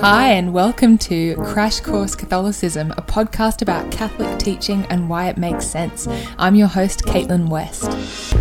Hi, 0.00 0.32
and 0.32 0.52
welcome 0.52 0.98
to 0.98 1.34
Crash 1.36 1.80
Course 1.80 2.14
Catholicism, 2.14 2.90
a 2.92 3.02
podcast 3.02 3.62
about 3.62 3.90
Catholic 3.90 4.38
teaching 4.38 4.84
and 4.90 5.08
why 5.08 5.28
it 5.28 5.38
makes 5.38 5.66
sense. 5.66 6.06
I'm 6.38 6.54
your 6.54 6.68
host, 6.68 7.04
Caitlin 7.04 7.48
West. 7.48 8.34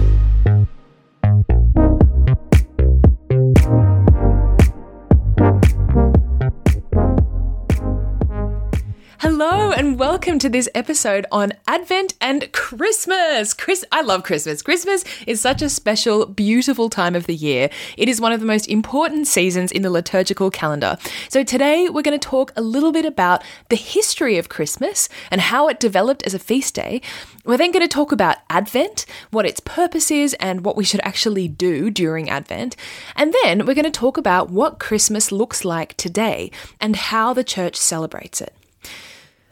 Welcome 9.98 10.40
to 10.40 10.50
this 10.50 10.68
episode 10.74 11.26
on 11.32 11.54
Advent 11.68 12.16
and 12.20 12.52
Christmas. 12.52 13.54
Chris 13.54 13.86
I 13.92 14.02
love 14.02 14.24
Christmas. 14.24 14.64
Christmas 14.64 15.04
is 15.28 15.40
such 15.40 15.62
a 15.62 15.70
special, 15.70 16.26
beautiful 16.26 16.90
time 16.90 17.16
of 17.16 17.28
the 17.28 17.36
year. 17.36 17.70
It 17.96 18.10
is 18.10 18.20
one 18.20 18.32
of 18.32 18.40
the 18.40 18.46
most 18.46 18.68
important 18.68 19.28
seasons 19.28 19.72
in 19.72 19.84
the 19.84 19.92
liturgical 19.92 20.50
calendar. 20.50 20.98
So 21.30 21.44
today 21.44 21.90
we're 21.90 22.02
going 22.02 22.20
to 22.20 22.28
talk 22.28 22.52
a 22.56 22.62
little 22.62 22.92
bit 22.92 23.06
about 23.06 23.44
the 23.70 23.76
history 23.76 24.38
of 24.40 24.50
Christmas 24.50 25.10
and 25.30 25.42
how 25.42 25.68
it 25.68 25.80
developed 25.80 26.24
as 26.24 26.34
a 26.34 26.40
feast 26.40 26.74
day. 26.74 27.00
We're 27.46 27.58
then 27.58 27.72
going 27.72 27.88
to 27.88 27.88
talk 27.88 28.12
about 28.12 28.38
Advent, 28.50 29.06
what 29.30 29.46
its 29.46 29.60
purpose 29.60 30.10
is 30.10 30.34
and 30.40 30.66
what 30.66 30.76
we 30.76 30.86
should 30.86 31.02
actually 31.04 31.48
do 31.48 31.92
during 31.92 32.30
Advent. 32.30 32.76
And 33.16 33.34
then 33.44 33.66
we're 33.66 33.76
going 33.76 33.84
to 33.84 33.92
talk 33.92 34.18
about 34.18 34.50
what 34.50 34.80
Christmas 34.80 35.32
looks 35.32 35.64
like 35.64 35.96
today 35.98 36.50
and 36.82 36.96
how 36.96 37.34
the 37.34 37.44
church 37.44 37.76
celebrates 37.76 38.42
it. 38.42 38.56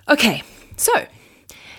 Okay, 0.10 0.44
so 0.76 1.06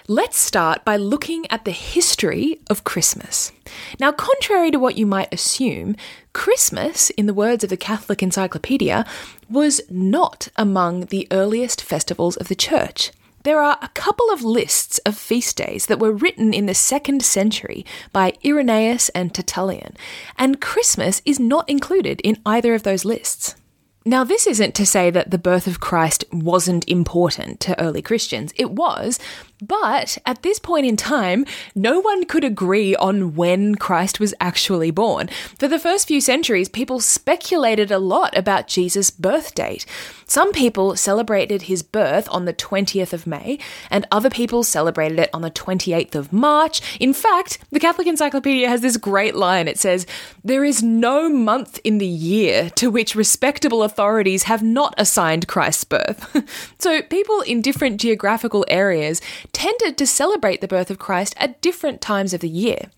let's 0.07 0.39
start 0.39 0.85
by 0.85 0.97
looking 0.97 1.45
at 1.51 1.65
the 1.65 1.73
history 1.73 2.61
of 2.71 2.85
Christmas. 2.85 3.53
Now, 3.99 4.13
contrary 4.13 4.71
to 4.71 4.79
what 4.79 4.97
you 4.97 5.07
might 5.07 5.33
assume, 5.35 5.97
Christmas, 6.33 7.11
in 7.11 7.27
the 7.27 7.35
words 7.35 7.65
of 7.65 7.71
the 7.71 7.77
Catholic 7.77 8.23
Encyclopedia, 8.23 9.05
was 9.51 9.81
not 9.91 10.49
among 10.57 11.07
the 11.07 11.27
earliest 11.31 11.83
festivals 11.83 12.37
of 12.37 12.49
the 12.49 12.55
Church. 12.55 13.11
There 13.43 13.61
are 13.61 13.77
a 13.83 13.89
couple 13.89 14.31
of 14.31 14.45
lists 14.45 14.99
of 14.99 15.17
feast 15.17 15.57
days 15.57 15.87
that 15.87 15.99
were 15.99 16.13
written 16.13 16.55
in 16.55 16.67
the 16.67 16.75
second 16.75 17.25
century 17.25 17.85
by 18.13 18.35
Irenaeus 18.47 19.09
and 19.11 19.35
Tertullian, 19.35 19.97
and 20.39 20.61
Christmas 20.61 21.21
is 21.25 21.41
not 21.41 21.69
included 21.69 22.21
in 22.21 22.41
either 22.47 22.73
of 22.73 22.85
those 22.85 23.05
lists. 23.05 23.57
Now, 24.05 24.25
this 24.25 24.47
isn't 24.49 24.75
to 24.75 24.87
say 24.87 25.11
that 25.11 25.31
the 25.31 25.39
birth 25.39 25.67
of 25.67 25.79
Christ 25.79 26.25
wasn't 26.33 26.89
important 26.89 27.61
to 27.61 27.81
early 27.81 28.03
Christians. 28.03 28.53
It 28.57 28.73
was, 28.73 29.21
but 29.63 30.19
at 30.27 30.43
this 30.43 30.59
point 30.59 30.87
in 30.87 30.97
time, 30.97 31.47
no 31.75 32.01
one 32.01 32.25
could 32.25 32.43
agree 32.43 32.97
on 32.97 33.37
when 33.37 33.77
Christ 33.77 34.19
was 34.19 34.35
actually 34.41 34.91
born. 34.91 35.29
For 35.59 35.69
the 35.69 35.79
first 35.79 36.09
few 36.09 36.21
centuries, 36.21 36.69
people 36.69 36.99
speculated 36.99 37.93
a 37.93 38.01
lot 38.01 38.37
about 38.37 38.67
Jesus' 38.67 39.13
birth 39.13 39.55
date. 39.55 39.87
Some 40.27 40.53
people 40.53 40.97
celebrated 40.97 41.63
his 41.63 41.83
birth 41.83 42.27
on 42.31 42.45
the 42.45 42.55
20th 42.55 43.13
of 43.13 43.27
May, 43.27 43.59
and 43.91 44.07
other 44.11 44.31
people 44.31 44.65
celebrated 44.65 45.19
it 45.21 45.31
on 45.33 45.43
the 45.43 45.51
28th 45.51 46.15
of 46.15 46.33
March. 46.33 46.81
In 46.99 47.13
fact, 47.13 47.59
the 47.71 47.79
Catholic 47.79 48.09
Encyclopedia 48.09 48.69
has 48.69 48.81
this 48.81 48.97
great 48.97 49.37
line. 49.37 49.69
It 49.69 49.79
says, 49.79 50.07
There 50.43 50.65
is 50.65 50.83
no 50.83 51.29
month 51.29 51.79
in 51.85 51.99
the 51.99 52.07
year 52.07 52.71
to 52.71 52.91
which 52.91 53.15
respectable 53.15 53.83
authorities 53.83 54.45
have 54.45 54.63
not 54.63 54.95
assigned 54.99 55.47
Christ's 55.47 55.85
birth. 55.85 56.73
so 56.79 57.03
people 57.03 57.43
in 57.43 57.61
different 57.61 58.01
geographical 58.01 58.65
areas 58.69 59.21
tended 59.53 59.97
to 59.99 60.07
celebrate 60.07 60.61
the 60.61 60.69
birth 60.69 60.91
of 60.91 60.99
Christ 60.99 61.35
at 61.37 61.61
different 61.61 62.01
times 62.01 62.33
of 62.33 62.41
the 62.41 62.49
year. 62.49 62.91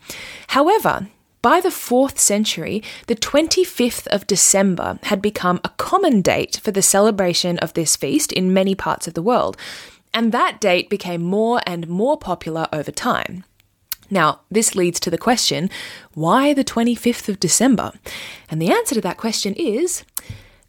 However, 0.49 1.09
by 1.43 1.61
the 1.61 1.69
4th 1.69 2.19
century, 2.19 2.83
the 3.07 3.15
25th 3.15 4.07
of 4.07 4.27
December 4.27 4.99
had 5.03 5.21
become 5.21 5.61
a 5.63 5.69
common 5.77 6.23
date 6.23 6.59
for 6.63 6.71
the 6.71 6.81
celebration 6.81 7.59
of 7.59 7.75
this 7.75 7.97
feast 7.97 8.33
in 8.33 8.55
many 8.55 8.75
parts 8.75 9.07
of 9.07 9.13
the 9.13 9.23
world, 9.23 9.59
and 10.15 10.33
that 10.33 10.61
date 10.61 10.89
became 10.89 11.21
more 11.21 11.61
and 11.67 11.87
more 11.87 12.17
popular 12.17 12.67
over 12.73 12.91
time. 12.91 13.45
Now, 14.11 14.41
this 14.51 14.75
leads 14.75 15.01
to 15.01 15.11
the 15.11 15.19
question 15.19 15.69
why 16.15 16.55
the 16.55 16.65
25th 16.65 17.29
of 17.29 17.41
December? 17.41 17.93
And 18.49 18.63
the 18.63 18.71
answer 18.71 18.95
to 18.95 19.01
that 19.03 19.17
question 19.17 19.55
is 19.55 20.05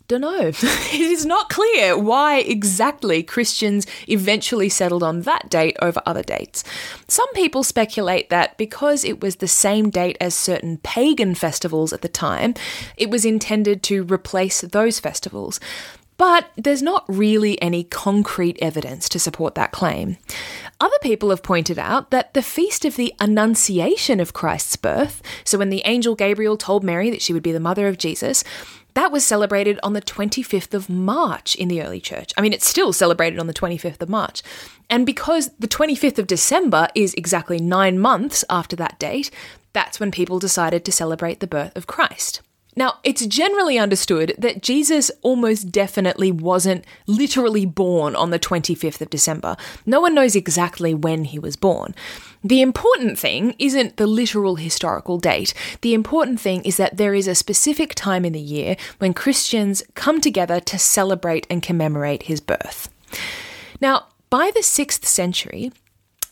don't 0.07 0.21
know. 0.21 0.39
it 0.53 0.93
is 0.93 1.25
not 1.25 1.49
clear 1.49 1.97
why 1.97 2.39
exactly 2.39 3.23
Christians 3.23 3.87
eventually 4.07 4.69
settled 4.69 5.03
on 5.03 5.21
that 5.21 5.49
date 5.49 5.77
over 5.81 6.01
other 6.05 6.23
dates. 6.23 6.63
Some 7.07 7.31
people 7.33 7.63
speculate 7.63 8.29
that 8.29 8.57
because 8.57 9.03
it 9.03 9.21
was 9.21 9.37
the 9.37 9.47
same 9.47 9.89
date 9.89 10.17
as 10.21 10.35
certain 10.35 10.77
pagan 10.77 11.35
festivals 11.35 11.91
at 11.91 12.01
the 12.01 12.09
time, 12.09 12.53
it 12.97 13.09
was 13.09 13.25
intended 13.25 13.81
to 13.83 14.03
replace 14.03 14.61
those 14.61 14.99
festivals. 14.99 15.59
But 16.17 16.49
there's 16.55 16.81
not 16.81 17.03
really 17.09 17.61
any 17.61 17.83
concrete 17.83 18.57
evidence 18.61 19.09
to 19.09 19.19
support 19.19 19.55
that 19.55 19.73
claim. 19.73 20.17
Other 20.79 20.97
people 21.01 21.29
have 21.29 21.43
pointed 21.43 21.77
out 21.77 22.11
that 22.11 22.33
the 22.33 22.41
feast 22.41 22.85
of 22.85 22.95
the 22.95 23.13
Annunciation 23.19 24.21
of 24.21 24.31
Christ's 24.31 24.77
birth, 24.77 25.21
so 25.43 25.57
when 25.57 25.69
the 25.69 25.81
angel 25.83 26.15
Gabriel 26.15 26.55
told 26.55 26.85
Mary 26.85 27.09
that 27.09 27.21
she 27.21 27.33
would 27.33 27.43
be 27.43 27.51
the 27.51 27.59
mother 27.59 27.87
of 27.87 27.97
Jesus, 27.97 28.45
that 28.95 29.11
was 29.11 29.25
celebrated 29.25 29.79
on 29.83 29.93
the 29.93 30.01
25th 30.01 30.73
of 30.73 30.89
March 30.89 31.55
in 31.55 31.67
the 31.67 31.81
early 31.81 32.01
church. 32.01 32.33
I 32.37 32.41
mean, 32.41 32.53
it's 32.53 32.67
still 32.67 32.91
celebrated 32.91 33.39
on 33.39 33.47
the 33.47 33.53
25th 33.53 34.01
of 34.01 34.09
March. 34.09 34.41
And 34.89 35.05
because 35.05 35.51
the 35.59 35.67
25th 35.67 36.17
of 36.17 36.27
December 36.27 36.87
is 36.95 37.13
exactly 37.13 37.59
nine 37.59 37.99
months 37.99 38.43
after 38.49 38.75
that 38.77 38.97
date, 38.97 39.31
that's 39.73 39.99
when 39.99 40.11
people 40.11 40.39
decided 40.39 40.85
to 40.85 40.91
celebrate 40.91 41.41
the 41.41 41.47
birth 41.47 41.75
of 41.75 41.87
Christ. 41.87 42.41
Now, 42.77 42.95
it's 43.03 43.25
generally 43.25 43.77
understood 43.77 44.33
that 44.37 44.61
Jesus 44.61 45.09
almost 45.21 45.71
definitely 45.71 46.31
wasn't 46.31 46.85
literally 47.07 47.65
born 47.65 48.15
on 48.15 48.31
the 48.31 48.39
25th 48.39 48.99
of 48.99 49.09
December. 49.09 49.55
No 49.85 50.01
one 50.01 50.13
knows 50.13 50.35
exactly 50.35 50.93
when 50.93 51.23
he 51.23 51.39
was 51.39 51.55
born. 51.55 51.95
The 52.45 52.61
important 52.61 53.17
thing 53.17 53.55
isn't 53.57 53.97
the 53.97 54.05
literal 54.05 54.57
historical 54.57 55.17
date. 55.17 55.55
The 55.81 55.95
important 55.95 56.39
thing 56.39 56.61
is 56.63 56.77
that 56.77 56.95
there 56.95 57.15
is 57.15 57.27
a 57.27 57.33
specific 57.33 57.95
time 57.95 58.23
in 58.23 58.33
the 58.33 58.39
year 58.39 58.77
when 58.99 59.15
Christians 59.15 59.81
come 59.95 60.21
together 60.21 60.59
to 60.59 60.77
celebrate 60.77 61.47
and 61.49 61.63
commemorate 61.63 62.23
his 62.23 62.41
birth. 62.41 62.87
Now, 63.81 64.09
by 64.29 64.51
the 64.53 64.61
6th 64.61 65.05
century, 65.05 65.71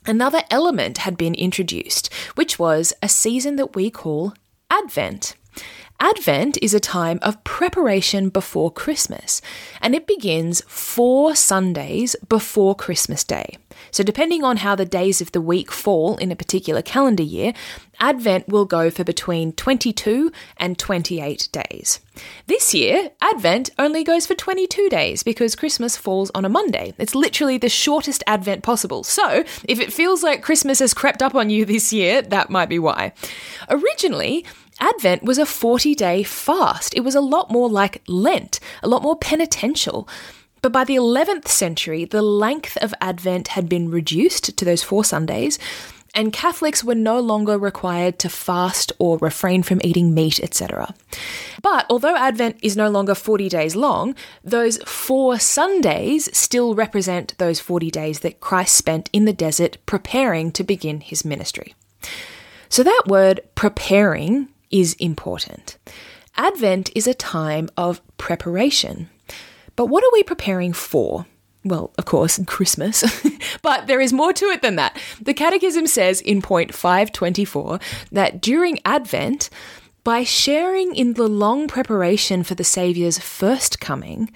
another 0.05 0.43
element 0.51 0.99
had 0.99 1.17
been 1.17 1.33
introduced, 1.33 2.13
which 2.35 2.59
was 2.59 2.93
a 3.01 3.09
season 3.09 3.55
that 3.55 3.75
we 3.75 3.89
call 3.89 4.35
Advent. 4.69 5.33
Advent 5.99 6.57
is 6.61 6.73
a 6.73 6.79
time 6.79 7.19
of 7.21 7.43
preparation 7.43 8.29
before 8.29 8.71
Christmas, 8.71 9.41
and 9.81 9.95
it 9.95 10.05
begins 10.05 10.61
four 10.67 11.35
Sundays 11.35 12.15
before 12.27 12.75
Christmas 12.75 13.23
Day. 13.23 13.57
So, 13.91 14.03
depending 14.03 14.43
on 14.43 14.57
how 14.57 14.75
the 14.75 14.85
days 14.85 15.21
of 15.21 15.31
the 15.31 15.41
week 15.41 15.71
fall 15.71 16.17
in 16.17 16.31
a 16.31 16.35
particular 16.35 16.81
calendar 16.81 17.23
year, 17.23 17.53
Advent 17.99 18.49
will 18.49 18.65
go 18.65 18.89
for 18.89 19.03
between 19.03 19.53
22 19.53 20.31
and 20.57 20.77
28 20.77 21.49
days. 21.51 21.99
This 22.47 22.73
year, 22.73 23.11
Advent 23.21 23.69
only 23.79 24.03
goes 24.03 24.25
for 24.25 24.35
22 24.35 24.89
days 24.89 25.23
because 25.23 25.55
Christmas 25.55 25.95
falls 25.95 26.31
on 26.35 26.45
a 26.45 26.49
Monday. 26.49 26.93
It's 26.97 27.15
literally 27.15 27.57
the 27.57 27.69
shortest 27.69 28.23
Advent 28.27 28.61
possible. 28.63 29.03
So, 29.03 29.43
if 29.63 29.79
it 29.79 29.93
feels 29.93 30.21
like 30.21 30.43
Christmas 30.43 30.79
has 30.79 30.93
crept 30.93 31.21
up 31.21 31.33
on 31.33 31.49
you 31.49 31.65
this 31.65 31.93
year, 31.93 32.21
that 32.21 32.49
might 32.49 32.69
be 32.69 32.79
why. 32.79 33.13
Originally, 33.69 34.45
Advent 34.79 35.23
was 35.23 35.37
a 35.37 35.45
40 35.45 35.95
day 35.95 36.23
fast. 36.23 36.93
It 36.95 37.01
was 37.01 37.15
a 37.15 37.21
lot 37.21 37.51
more 37.51 37.69
like 37.69 38.01
Lent, 38.07 38.59
a 38.81 38.87
lot 38.87 39.03
more 39.03 39.17
penitential. 39.17 40.07
But 40.61 40.71
by 40.71 40.85
the 40.85 40.95
11th 40.95 41.49
century, 41.49 42.05
the 42.05 42.21
length 42.21 42.77
of 42.77 42.93
Advent 43.01 43.49
had 43.49 43.67
been 43.67 43.91
reduced 43.91 44.55
to 44.57 44.65
those 44.65 44.81
four 44.81 45.03
Sundays, 45.03 45.59
and 46.15 46.31
Catholics 46.31 46.83
were 46.83 46.95
no 46.95 47.19
longer 47.19 47.57
required 47.57 48.17
to 48.19 48.29
fast 48.29 48.91
or 48.99 49.17
refrain 49.17 49.63
from 49.63 49.81
eating 49.83 50.13
meat, 50.13 50.39
etc. 50.39 50.93
But 51.61 51.85
although 51.89 52.15
Advent 52.15 52.59
is 52.61 52.77
no 52.77 52.89
longer 52.89 53.15
40 53.15 53.49
days 53.49 53.75
long, 53.75 54.15
those 54.43 54.77
four 54.83 55.39
Sundays 55.39 56.35
still 56.37 56.75
represent 56.75 57.37
those 57.39 57.59
40 57.59 57.89
days 57.89 58.19
that 58.19 58.39
Christ 58.39 58.75
spent 58.75 59.09
in 59.11 59.25
the 59.25 59.33
desert 59.33 59.77
preparing 59.85 60.51
to 60.51 60.63
begin 60.63 61.01
his 61.01 61.25
ministry. 61.25 61.73
So 62.69 62.83
that 62.83 63.03
word 63.07 63.41
preparing 63.55 64.47
is 64.73 64.95
important. 64.95 65.77
Advent 66.35 66.89
is 66.95 67.07
a 67.07 67.13
time 67.13 67.69
of 67.77 68.01
preparation. 68.17 69.09
But 69.75 69.85
what 69.85 70.03
are 70.03 70.11
we 70.11 70.23
preparing 70.23 70.73
for? 70.73 71.27
Well, 71.63 71.93
of 71.97 72.05
course, 72.05 72.39
Christmas. 72.47 73.03
but 73.61 73.87
there 73.87 74.01
is 74.01 74.11
more 74.11 74.33
to 74.33 74.45
it 74.45 74.61
than 74.61 74.75
that. 74.75 74.99
The 75.21 75.33
Catechism 75.33 75.87
says 75.87 76.19
in 76.19 76.41
point 76.41 76.73
524 76.73 77.79
that 78.11 78.41
during 78.41 78.79
Advent, 78.83 79.49
by 80.03 80.23
sharing 80.23 80.93
in 80.95 81.13
the 81.13 81.29
long 81.29 81.67
preparation 81.67 82.43
for 82.43 82.55
the 82.55 82.65
Saviour's 82.65 83.19
first 83.19 83.79
coming, 83.79 84.29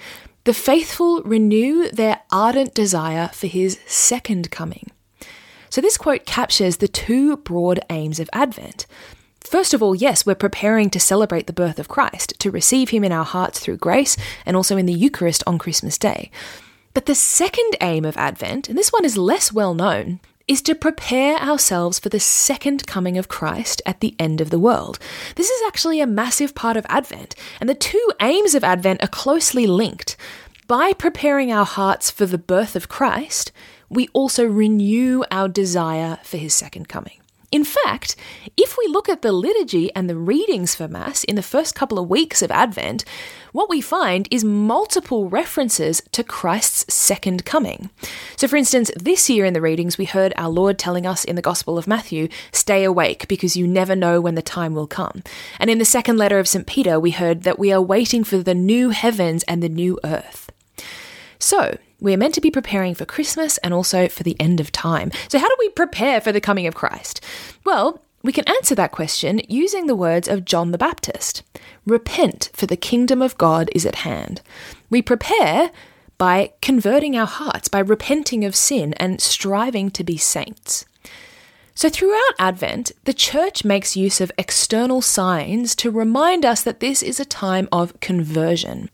the 0.46 0.54
faithful 0.54 1.22
renew 1.24 1.90
their 1.90 2.22
ardent 2.32 2.74
desire 2.74 3.30
for 3.34 3.48
his 3.48 3.80
second 3.86 4.50
coming. 4.50 4.90
So, 5.70 5.82
this 5.82 5.98
quote 5.98 6.26
captures 6.26 6.78
the 6.78 6.88
two 6.88 7.36
broad 7.36 7.82
aims 7.90 8.22
of 8.22 8.30
Advent 8.32 8.86
First 9.48 9.74
of 9.74 9.82
all, 9.82 9.96
yes, 9.96 10.26
we're 10.26 10.36
preparing 10.36 10.90
to 10.90 11.00
celebrate 11.00 11.48
the 11.48 11.54
birth 11.54 11.80
of 11.80 11.88
Christ, 11.88 12.34
to 12.40 12.52
receive 12.52 12.90
him 12.90 13.06
in 13.06 13.14
our 13.14 13.24
hearts 13.24 13.60
through 13.60 13.78
grace 13.78 14.18
and 14.46 14.58
also 14.58 14.76
in 14.76 14.88
the 14.88 14.94
Eucharist 14.94 15.42
on 15.48 15.58
Christmas 15.58 15.98
Day. 15.98 16.32
But 16.94 17.06
the 17.06 17.16
second 17.16 17.78
aim 17.80 18.04
of 18.04 18.18
Advent, 18.18 18.68
and 18.68 18.78
this 18.78 18.92
one 18.92 19.06
is 19.06 19.18
less 19.18 19.54
well 19.54 19.74
known, 19.74 20.20
is 20.50 20.62
to 20.64 20.76
prepare 20.76 21.38
ourselves 21.38 21.98
for 21.98 22.10
the 22.10 22.20
second 22.20 22.86
coming 22.88 23.18
of 23.18 23.30
Christ 23.30 23.82
at 23.86 24.02
the 24.02 24.16
end 24.20 24.42
of 24.42 24.50
the 24.50 24.60
world. 24.60 25.00
This 25.36 25.50
is 25.50 25.64
actually 25.66 26.02
a 26.02 26.08
massive 26.08 26.54
part 26.54 26.76
of 26.76 26.86
Advent, 26.90 27.34
and 27.62 27.70
the 27.70 27.74
two 27.74 28.12
aims 28.20 28.54
of 28.54 28.66
Advent 28.66 29.02
are 29.02 29.08
closely 29.08 29.66
linked. 29.66 30.18
By 30.68 30.92
preparing 30.92 31.54
our 31.54 31.66
hearts 31.66 32.12
for 32.12 32.26
the 32.26 32.38
birth 32.38 32.76
of 32.76 32.90
Christ, 32.90 33.54
we 33.88 34.10
also 34.12 34.46
renew 34.46 35.24
our 35.32 35.48
desire 35.48 36.20
for 36.24 36.36
his 36.36 36.54
second 36.54 36.90
coming. 36.90 37.22
In 37.50 37.64
fact, 37.64 38.18
if 38.58 38.78
we 38.78 38.88
look 38.88 39.08
at 39.08 39.22
the 39.22 39.32
liturgy 39.32 39.94
and 39.96 40.10
the 40.10 40.18
readings 40.18 40.76
for 40.76 40.90
Mass 40.90 41.24
in 41.24 41.36
the 41.36 41.42
first 41.42 41.76
couple 41.76 41.98
of 41.98 42.10
weeks 42.10 42.42
of 42.42 42.52
Advent, 42.52 43.06
what 43.54 43.70
we 43.70 43.80
find 43.80 44.28
is 44.30 44.44
multiple 44.44 45.30
references 45.30 46.02
to 46.12 46.26
Christ's 46.26 46.94
second 46.94 47.46
coming. 47.46 47.90
So, 48.36 48.50
for 48.50 48.58
instance, 48.58 48.92
this 48.98 49.30
year 49.30 49.46
in 49.46 49.54
the 49.54 49.62
readings, 49.62 49.98
we 49.98 50.04
heard 50.04 50.34
our 50.36 50.50
Lord 50.50 50.78
telling 50.78 51.06
us 51.06 51.24
in 51.24 51.38
the 51.38 51.42
Gospel 51.42 51.78
of 51.78 51.88
Matthew, 51.88 52.28
Stay 52.52 52.84
awake, 52.84 53.30
because 53.30 53.56
you 53.56 53.66
never 53.66 53.96
know 53.96 54.20
when 54.20 54.36
the 54.36 54.42
time 54.42 54.74
will 54.74 54.88
come. 54.88 55.24
And 55.58 55.70
in 55.70 55.78
the 55.78 55.86
second 55.86 56.18
letter 56.18 56.40
of 56.40 56.50
St. 56.50 56.68
Peter, 56.68 57.00
we 57.00 57.12
heard 57.12 57.44
that 57.44 57.58
we 57.58 57.72
are 57.72 57.82
waiting 57.82 58.26
for 58.26 58.40
the 58.40 58.56
new 58.56 58.90
heavens 58.90 59.44
and 59.44 59.64
the 59.64 59.70
new 59.70 59.98
earth. 60.04 60.52
So, 61.40 61.78
we're 62.00 62.18
meant 62.18 62.34
to 62.36 62.42
be 62.42 62.52
preparing 62.52 62.94
for 62.94 63.06
Christmas 63.06 63.58
and 63.60 63.74
also 63.74 64.08
for 64.08 64.24
the 64.24 64.40
end 64.40 64.60
of 64.60 64.72
time. 64.72 65.12
So, 65.30 65.40
how 65.40 65.48
do 65.48 65.56
we 65.60 65.70
prepare 65.70 66.22
for 66.22 66.32
the 66.32 66.42
coming 66.42 66.68
of 66.68 66.76
Christ? 66.76 67.24
Well, 67.64 68.02
we 68.24 68.34
can 68.34 68.48
answer 68.48 68.76
that 68.76 68.92
question 68.92 69.42
using 69.48 69.88
the 69.88 69.96
words 69.96 70.28
of 70.28 70.46
John 70.46 70.72
the 70.72 70.78
Baptist 70.78 71.44
Repent, 71.86 72.50
for 72.54 72.66
the 72.66 72.76
kingdom 72.76 73.22
of 73.22 73.38
God 73.38 73.70
is 73.74 73.86
at 73.86 73.96
hand. 73.96 74.42
We 74.90 75.02
prepare 75.02 75.72
by 76.18 76.52
converting 76.62 77.16
our 77.16 77.28
hearts, 77.28 77.68
by 77.68 77.80
repenting 77.80 78.44
of 78.44 78.56
sin 78.56 78.94
and 78.96 79.22
striving 79.22 79.92
to 79.92 80.04
be 80.04 80.18
saints. 80.18 80.86
So, 81.76 81.90
throughout 81.90 82.34
Advent, 82.40 82.92
the 83.06 83.14
church 83.14 83.64
makes 83.64 83.96
use 83.96 84.20
of 84.20 84.32
external 84.38 85.02
signs 85.02 85.76
to 85.76 85.92
remind 85.92 86.44
us 86.44 86.64
that 86.64 86.80
this 86.80 87.04
is 87.04 87.20
a 87.20 87.26
time 87.26 87.70
of 87.72 88.00
conversion. 88.00 88.90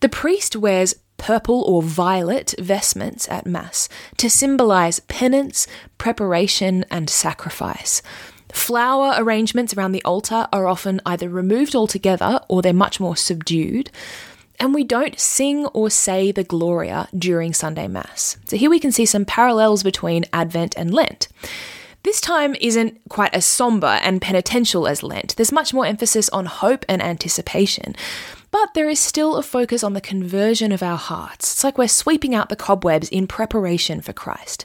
The 0.00 0.08
priest 0.08 0.56
wears 0.56 0.96
purple 1.18 1.62
or 1.62 1.82
violet 1.82 2.54
vestments 2.58 3.28
at 3.28 3.46
Mass 3.46 3.88
to 4.16 4.30
symbolize 4.30 5.00
penance, 5.00 5.66
preparation, 5.98 6.84
and 6.90 7.10
sacrifice. 7.10 8.00
Flower 8.52 9.14
arrangements 9.18 9.74
around 9.74 9.92
the 9.92 10.04
altar 10.04 10.48
are 10.52 10.66
often 10.66 11.02
either 11.04 11.28
removed 11.28 11.76
altogether 11.76 12.40
or 12.48 12.62
they're 12.62 12.72
much 12.72 12.98
more 12.98 13.16
subdued. 13.16 13.90
And 14.60 14.74
we 14.74 14.82
don't 14.82 15.18
sing 15.20 15.66
or 15.66 15.90
say 15.90 16.32
the 16.32 16.44
Gloria 16.44 17.08
during 17.16 17.52
Sunday 17.52 17.86
Mass. 17.86 18.38
So 18.46 18.56
here 18.56 18.70
we 18.70 18.80
can 18.80 18.90
see 18.90 19.06
some 19.06 19.24
parallels 19.24 19.82
between 19.82 20.24
Advent 20.32 20.74
and 20.76 20.92
Lent. 20.92 21.28
This 22.02 22.20
time 22.20 22.56
isn't 22.60 23.00
quite 23.08 23.34
as 23.34 23.44
somber 23.44 23.86
and 24.02 24.22
penitential 24.22 24.88
as 24.88 25.02
Lent. 25.02 25.36
There's 25.36 25.52
much 25.52 25.74
more 25.74 25.84
emphasis 25.84 26.28
on 26.30 26.46
hope 26.46 26.84
and 26.88 27.02
anticipation. 27.02 27.94
But 28.50 28.74
there 28.74 28.88
is 28.88 28.98
still 28.98 29.36
a 29.36 29.42
focus 29.42 29.84
on 29.84 29.92
the 29.92 30.00
conversion 30.00 30.72
of 30.72 30.82
our 30.82 30.96
hearts. 30.96 31.52
It's 31.52 31.64
like 31.64 31.76
we're 31.76 31.88
sweeping 31.88 32.34
out 32.34 32.48
the 32.48 32.56
cobwebs 32.56 33.08
in 33.08 33.26
preparation 33.26 34.00
for 34.00 34.12
Christ. 34.12 34.64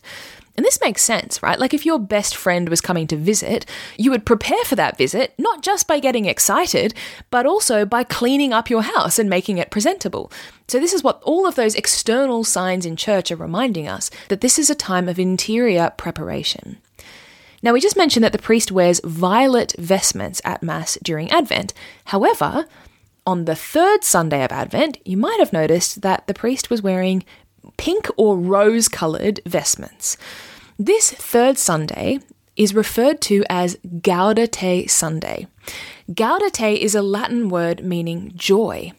And 0.55 0.63
this 0.63 0.79
makes 0.81 1.01
sense, 1.01 1.41
right? 1.41 1.59
Like 1.59 1.73
if 1.73 1.85
your 1.85 1.97
best 1.97 2.35
friend 2.35 2.69
was 2.69 2.79
coming 2.79 3.07
to 3.07 3.17
visit, 3.17 3.65
you 3.97 4.11
would 4.11 4.25
prepare 4.25 4.63
for 4.65 4.75
that 4.75 4.97
visit, 4.97 5.33
not 5.37 5.63
just 5.63 5.87
by 5.87 5.99
getting 5.99 6.25
excited, 6.25 6.93
but 7.31 7.47
also 7.47 7.85
by 7.85 8.03
cleaning 8.03 8.53
up 8.53 8.69
your 8.69 8.83
house 8.83 9.17
and 9.17 9.29
making 9.29 9.57
it 9.57 9.71
presentable. 9.71 10.31
So, 10.67 10.79
this 10.79 10.93
is 10.93 11.03
what 11.03 11.21
all 11.23 11.47
of 11.47 11.55
those 11.55 11.75
external 11.75 12.43
signs 12.43 12.85
in 12.85 12.95
church 12.95 13.31
are 13.31 13.35
reminding 13.35 13.87
us 13.87 14.11
that 14.29 14.41
this 14.41 14.59
is 14.59 14.69
a 14.69 14.75
time 14.75 15.09
of 15.09 15.19
interior 15.19 15.91
preparation. 15.97 16.77
Now, 17.63 17.73
we 17.73 17.79
just 17.79 17.97
mentioned 17.97 18.23
that 18.23 18.33
the 18.33 18.37
priest 18.37 18.71
wears 18.71 19.01
violet 19.03 19.73
vestments 19.79 20.41
at 20.43 20.61
Mass 20.61 20.97
during 21.01 21.31
Advent. 21.31 21.73
However, 22.05 22.65
on 23.25 23.45
the 23.45 23.55
third 23.55 24.03
Sunday 24.03 24.43
of 24.43 24.51
Advent, 24.51 24.97
you 25.05 25.17
might 25.17 25.39
have 25.39 25.53
noticed 25.53 26.01
that 26.01 26.27
the 26.27 26.33
priest 26.33 26.69
was 26.69 26.81
wearing 26.81 27.23
pink 27.77 28.07
or 28.17 28.37
rose 28.37 28.87
coloured 28.87 29.39
vestments. 29.45 30.17
This 30.77 31.11
third 31.11 31.57
Sunday 31.57 32.19
is 32.55 32.75
referred 32.75 33.21
to 33.21 33.43
as 33.49 33.77
Gaudete 33.77 34.89
Sunday. 34.89 35.47
Gaudete 36.11 36.77
is 36.77 36.93
a 36.93 37.01
Latin 37.01 37.49
word 37.49 37.83
meaning 37.83 38.31
joy. 38.35 38.91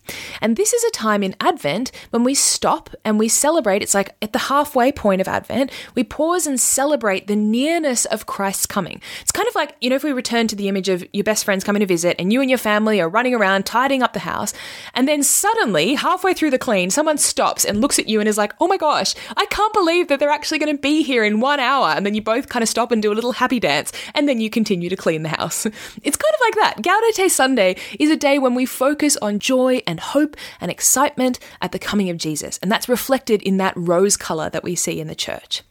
And 0.45 0.59
this 0.59 0.75
is 0.75 0.85
a 0.85 0.91
time 0.91 1.23
in 1.23 1.35
Advent 1.41 1.91
when 2.11 2.23
we 2.23 2.35
stop 2.35 2.91
and 3.03 3.19
we 3.19 3.29
celebrate. 3.29 3.81
It's 3.81 3.95
like 3.95 4.15
at 4.21 4.35
the 4.35 4.39
halfway 4.39 4.93
point 4.93 5.23
of 5.23 5.27
Advent, 5.27 5.73
we 5.95 6.05
pause 6.05 6.47
and 6.47 6.61
celebrate 6.61 7.29
the 7.29 7.35
nearness 7.35 8.05
of 8.05 8.27
Christ's 8.27 8.67
coming. 8.67 9.01
It's 9.23 9.33
kind 9.33 9.49
of 9.49 9.55
like, 9.55 9.75
you 9.81 9.89
know, 9.89 9.97
if 9.97 10.05
we 10.05 10.13
return 10.13 10.47
to 10.49 10.55
the 10.55 10.69
image 10.69 10.91
of 10.91 11.03
your 11.15 11.25
best 11.25 11.47
friends 11.47 11.65
coming 11.65 11.81
to 11.81 11.87
visit 11.87 12.17
and 12.19 12.31
you 12.31 12.43
and 12.43 12.51
your 12.51 12.59
family 12.59 13.01
are 13.01 13.09
running 13.09 13.35
around 13.35 13.65
tidying 13.65 14.03
up 14.03 14.13
the 14.13 14.19
house, 14.19 14.53
and 14.93 15.09
then 15.09 15.23
suddenly, 15.23 15.95
halfway 15.95 16.35
through 16.35 16.51
the 16.51 16.59
clean, 16.59 16.91
someone 16.91 17.17
stops 17.17 17.65
and 17.65 17.81
looks 17.81 17.99
at 17.99 18.07
you 18.07 18.21
and 18.21 18.29
is 18.29 18.37
like, 18.37 18.53
oh 18.61 18.69
my 18.69 18.77
gosh, 18.77 19.15
I 19.39 19.47
can't 19.47 19.73
believe 19.73 20.09
that 20.09 20.21
they're 20.21 20.29
actually 20.29 20.59
going 20.59 20.77
to 20.77 20.83
be 20.83 21.03
here 21.03 21.25
in 21.25 21.41
one 21.41 21.59
hour. 21.59 21.89
And 21.89 22.05
then 22.05 22.15
you 22.15 22.21
both 22.21 22.51
kind 22.51 22.63
of 22.63 22.69
stop 22.69 22.93
and 22.93 23.01
do 23.01 23.11
a 23.11 23.15
little 23.15 23.33
happy 23.33 23.61
dance, 23.61 23.95
and 24.13 24.29
then 24.29 24.43
you 24.43 24.51
continue 24.51 24.91
to 24.91 24.97
clean 24.97 25.23
the 25.23 25.31
house. 25.31 25.67
It's 26.03 26.17
kind 26.19 26.35
of 26.35 26.41
like 26.41 26.55
that. 26.57 26.83
Gaudete 26.83 27.31
Sunday 27.31 27.77
is 27.99 28.11
a 28.11 28.17
day 28.17 28.39
when 28.39 28.55
we 28.55 28.67
focus 28.67 29.17
on 29.23 29.39
joy 29.39 29.81
and 29.87 29.99
hope 30.35 30.41
and 30.61 30.71
excitement 30.71 31.39
at 31.61 31.73
the 31.73 31.79
coming 31.79 32.11
of 32.11 32.17
Jesus, 32.17 32.59
and 32.63 32.71
that's 32.71 32.89
reflected 32.89 33.43
in 33.43 33.57
that 33.59 33.75
rose 33.77 34.17
colour 34.17 34.51
that 34.51 34.65
we 34.65 34.75
see 34.75 35.01
in 35.01 35.09
the 35.09 35.15
church. 35.15 35.63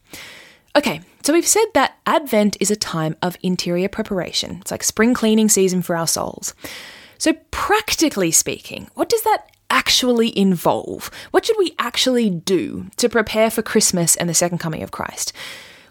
Okay, 0.75 1.01
so 1.23 1.33
we've 1.33 1.47
said 1.47 1.65
that 1.73 1.97
Advent 2.05 2.57
is 2.59 2.71
a 2.71 2.75
time 2.75 3.15
of 3.21 3.37
interior 3.43 3.89
preparation. 3.89 4.57
It's 4.61 4.71
like 4.71 4.83
spring 4.83 5.13
cleaning 5.13 5.49
season 5.49 5.81
for 5.81 5.95
our 5.95 6.07
souls. 6.07 6.55
So, 7.19 7.33
practically 7.51 8.31
speaking, 8.31 8.89
what 8.95 9.07
does 9.07 9.21
that 9.21 9.49
actually 9.69 10.37
involve? 10.37 11.11
What 11.31 11.45
should 11.45 11.57
we 11.57 11.75
actually 11.77 12.29
do 12.29 12.87
to 12.97 13.07
prepare 13.07 13.51
for 13.51 13.61
Christmas 13.61 14.15
and 14.15 14.27
the 14.27 14.33
second 14.33 14.57
coming 14.57 14.83
of 14.83 14.91
Christ? 14.91 15.31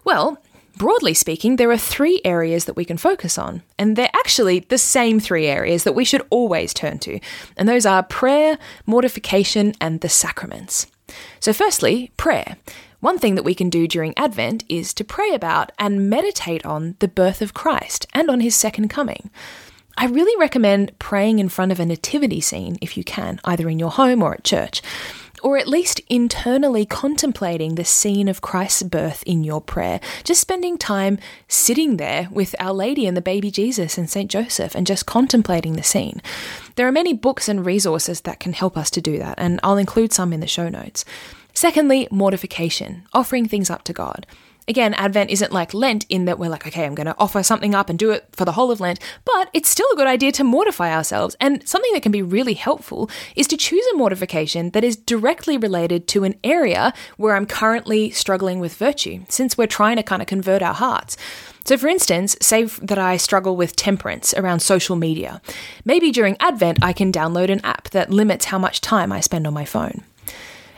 Well, 0.03 0.37
Broadly 0.75 1.13
speaking, 1.13 1.55
there 1.57 1.69
are 1.71 1.77
three 1.77 2.19
areas 2.25 2.65
that 2.65 2.75
we 2.75 2.83
can 2.83 2.97
focus 2.97 3.37
on, 3.37 3.61
and 3.77 3.95
they're 3.95 4.09
actually 4.15 4.59
the 4.59 4.79
same 4.79 5.19
three 5.19 5.45
areas 5.45 5.83
that 5.83 5.93
we 5.93 6.03
should 6.03 6.25
always 6.31 6.73
turn 6.73 6.97
to, 6.99 7.19
and 7.55 7.69
those 7.69 7.85
are 7.85 8.01
prayer, 8.01 8.57
mortification, 8.87 9.73
and 9.79 10.01
the 10.01 10.09
sacraments. 10.09 10.87
So, 11.39 11.53
firstly, 11.53 12.11
prayer. 12.17 12.57
One 13.01 13.19
thing 13.19 13.35
that 13.35 13.43
we 13.43 13.53
can 13.53 13.69
do 13.69 13.87
during 13.87 14.17
Advent 14.17 14.63
is 14.67 14.93
to 14.95 15.03
pray 15.03 15.33
about 15.33 15.71
and 15.77 16.09
meditate 16.09 16.65
on 16.65 16.95
the 16.99 17.07
birth 17.07 17.41
of 17.41 17.53
Christ 17.53 18.07
and 18.13 18.29
on 18.29 18.39
his 18.39 18.55
second 18.55 18.87
coming. 18.87 19.29
I 19.95 20.07
really 20.07 20.35
recommend 20.39 20.97
praying 20.97 21.37
in 21.37 21.49
front 21.49 21.71
of 21.71 21.79
a 21.79 21.85
nativity 21.85 22.41
scene 22.41 22.77
if 22.81 22.97
you 22.97 23.03
can, 23.03 23.39
either 23.43 23.69
in 23.69 23.77
your 23.77 23.91
home 23.91 24.23
or 24.23 24.33
at 24.33 24.43
church 24.43 24.81
or 25.43 25.57
at 25.57 25.67
least 25.67 26.01
internally 26.09 26.85
contemplating 26.85 27.75
the 27.75 27.83
scene 27.83 28.27
of 28.27 28.41
Christ's 28.41 28.83
birth 28.83 29.23
in 29.27 29.43
your 29.43 29.61
prayer. 29.61 29.99
Just 30.23 30.41
spending 30.41 30.77
time 30.77 31.19
sitting 31.47 31.97
there 31.97 32.29
with 32.31 32.55
Our 32.59 32.73
Lady 32.73 33.05
and 33.05 33.15
the 33.15 33.21
baby 33.21 33.51
Jesus 33.51 33.97
and 33.97 34.09
St. 34.09 34.31
Joseph 34.31 34.73
and 34.73 34.87
just 34.87 35.05
contemplating 35.05 35.73
the 35.73 35.83
scene. 35.83 36.21
There 36.75 36.87
are 36.87 36.91
many 36.91 37.13
books 37.13 37.49
and 37.49 37.65
resources 37.65 38.21
that 38.21 38.39
can 38.39 38.53
help 38.53 38.77
us 38.77 38.89
to 38.91 39.01
do 39.01 39.17
that, 39.19 39.35
and 39.37 39.59
I'll 39.63 39.77
include 39.77 40.13
some 40.13 40.33
in 40.33 40.39
the 40.39 40.47
show 40.47 40.69
notes. 40.69 41.05
Secondly, 41.53 42.07
mortification, 42.09 43.03
offering 43.13 43.47
things 43.47 43.69
up 43.69 43.83
to 43.83 43.93
God. 43.93 44.25
Again, 44.65 44.93
Advent 44.93 45.29
isn't 45.29 45.51
like 45.51 45.73
Lent 45.73 46.05
in 46.07 46.23
that 46.25 46.39
we're 46.39 46.49
like, 46.49 46.65
okay, 46.65 46.85
I'm 46.85 46.95
going 46.95 47.07
to 47.07 47.15
offer 47.17 47.43
something 47.43 47.75
up 47.75 47.89
and 47.89 47.99
do 47.99 48.11
it 48.11 48.27
for 48.31 48.45
the 48.45 48.53
whole 48.53 48.71
of 48.71 48.79
Lent, 48.79 48.99
but 49.25 49.49
it's 49.53 49.67
still 49.67 49.87
a 49.91 49.95
good 49.97 50.07
idea 50.07 50.31
to 50.33 50.43
mortify 50.43 50.93
ourselves. 50.93 51.35
And 51.41 51.67
something 51.67 51.91
that 51.93 52.03
can 52.03 52.13
be 52.13 52.21
really 52.21 52.53
helpful 52.53 53.09
is 53.35 53.47
to 53.47 53.57
choose 53.57 53.85
a 53.87 53.97
mortification 53.97 54.69
that 54.69 54.85
is 54.85 54.95
directly 54.95 55.57
related 55.57 56.07
to 56.09 56.23
an 56.23 56.35
area 56.45 56.93
where 57.17 57.35
I'm 57.35 57.45
currently 57.45 58.11
struggling 58.11 58.61
with 58.61 58.75
virtue, 58.75 59.25
since 59.27 59.57
we're 59.57 59.67
trying 59.67 59.97
to 59.97 60.03
kind 60.03 60.21
of 60.21 60.29
convert 60.29 60.61
our 60.61 60.73
hearts. 60.73 61.17
So, 61.65 61.77
for 61.77 61.87
instance, 61.87 62.37
say 62.41 62.63
that 62.63 62.97
I 62.97 63.17
struggle 63.17 63.57
with 63.57 63.75
temperance 63.75 64.33
around 64.33 64.61
social 64.61 64.95
media. 64.95 65.41
Maybe 65.83 66.11
during 66.11 66.37
Advent, 66.39 66.79
I 66.81 66.93
can 66.93 67.11
download 67.11 67.49
an 67.49 67.61
app 67.65 67.89
that 67.89 68.09
limits 68.09 68.45
how 68.45 68.59
much 68.59 68.81
time 68.81 69.11
I 69.11 69.19
spend 69.19 69.45
on 69.45 69.53
my 69.53 69.65
phone. 69.65 70.03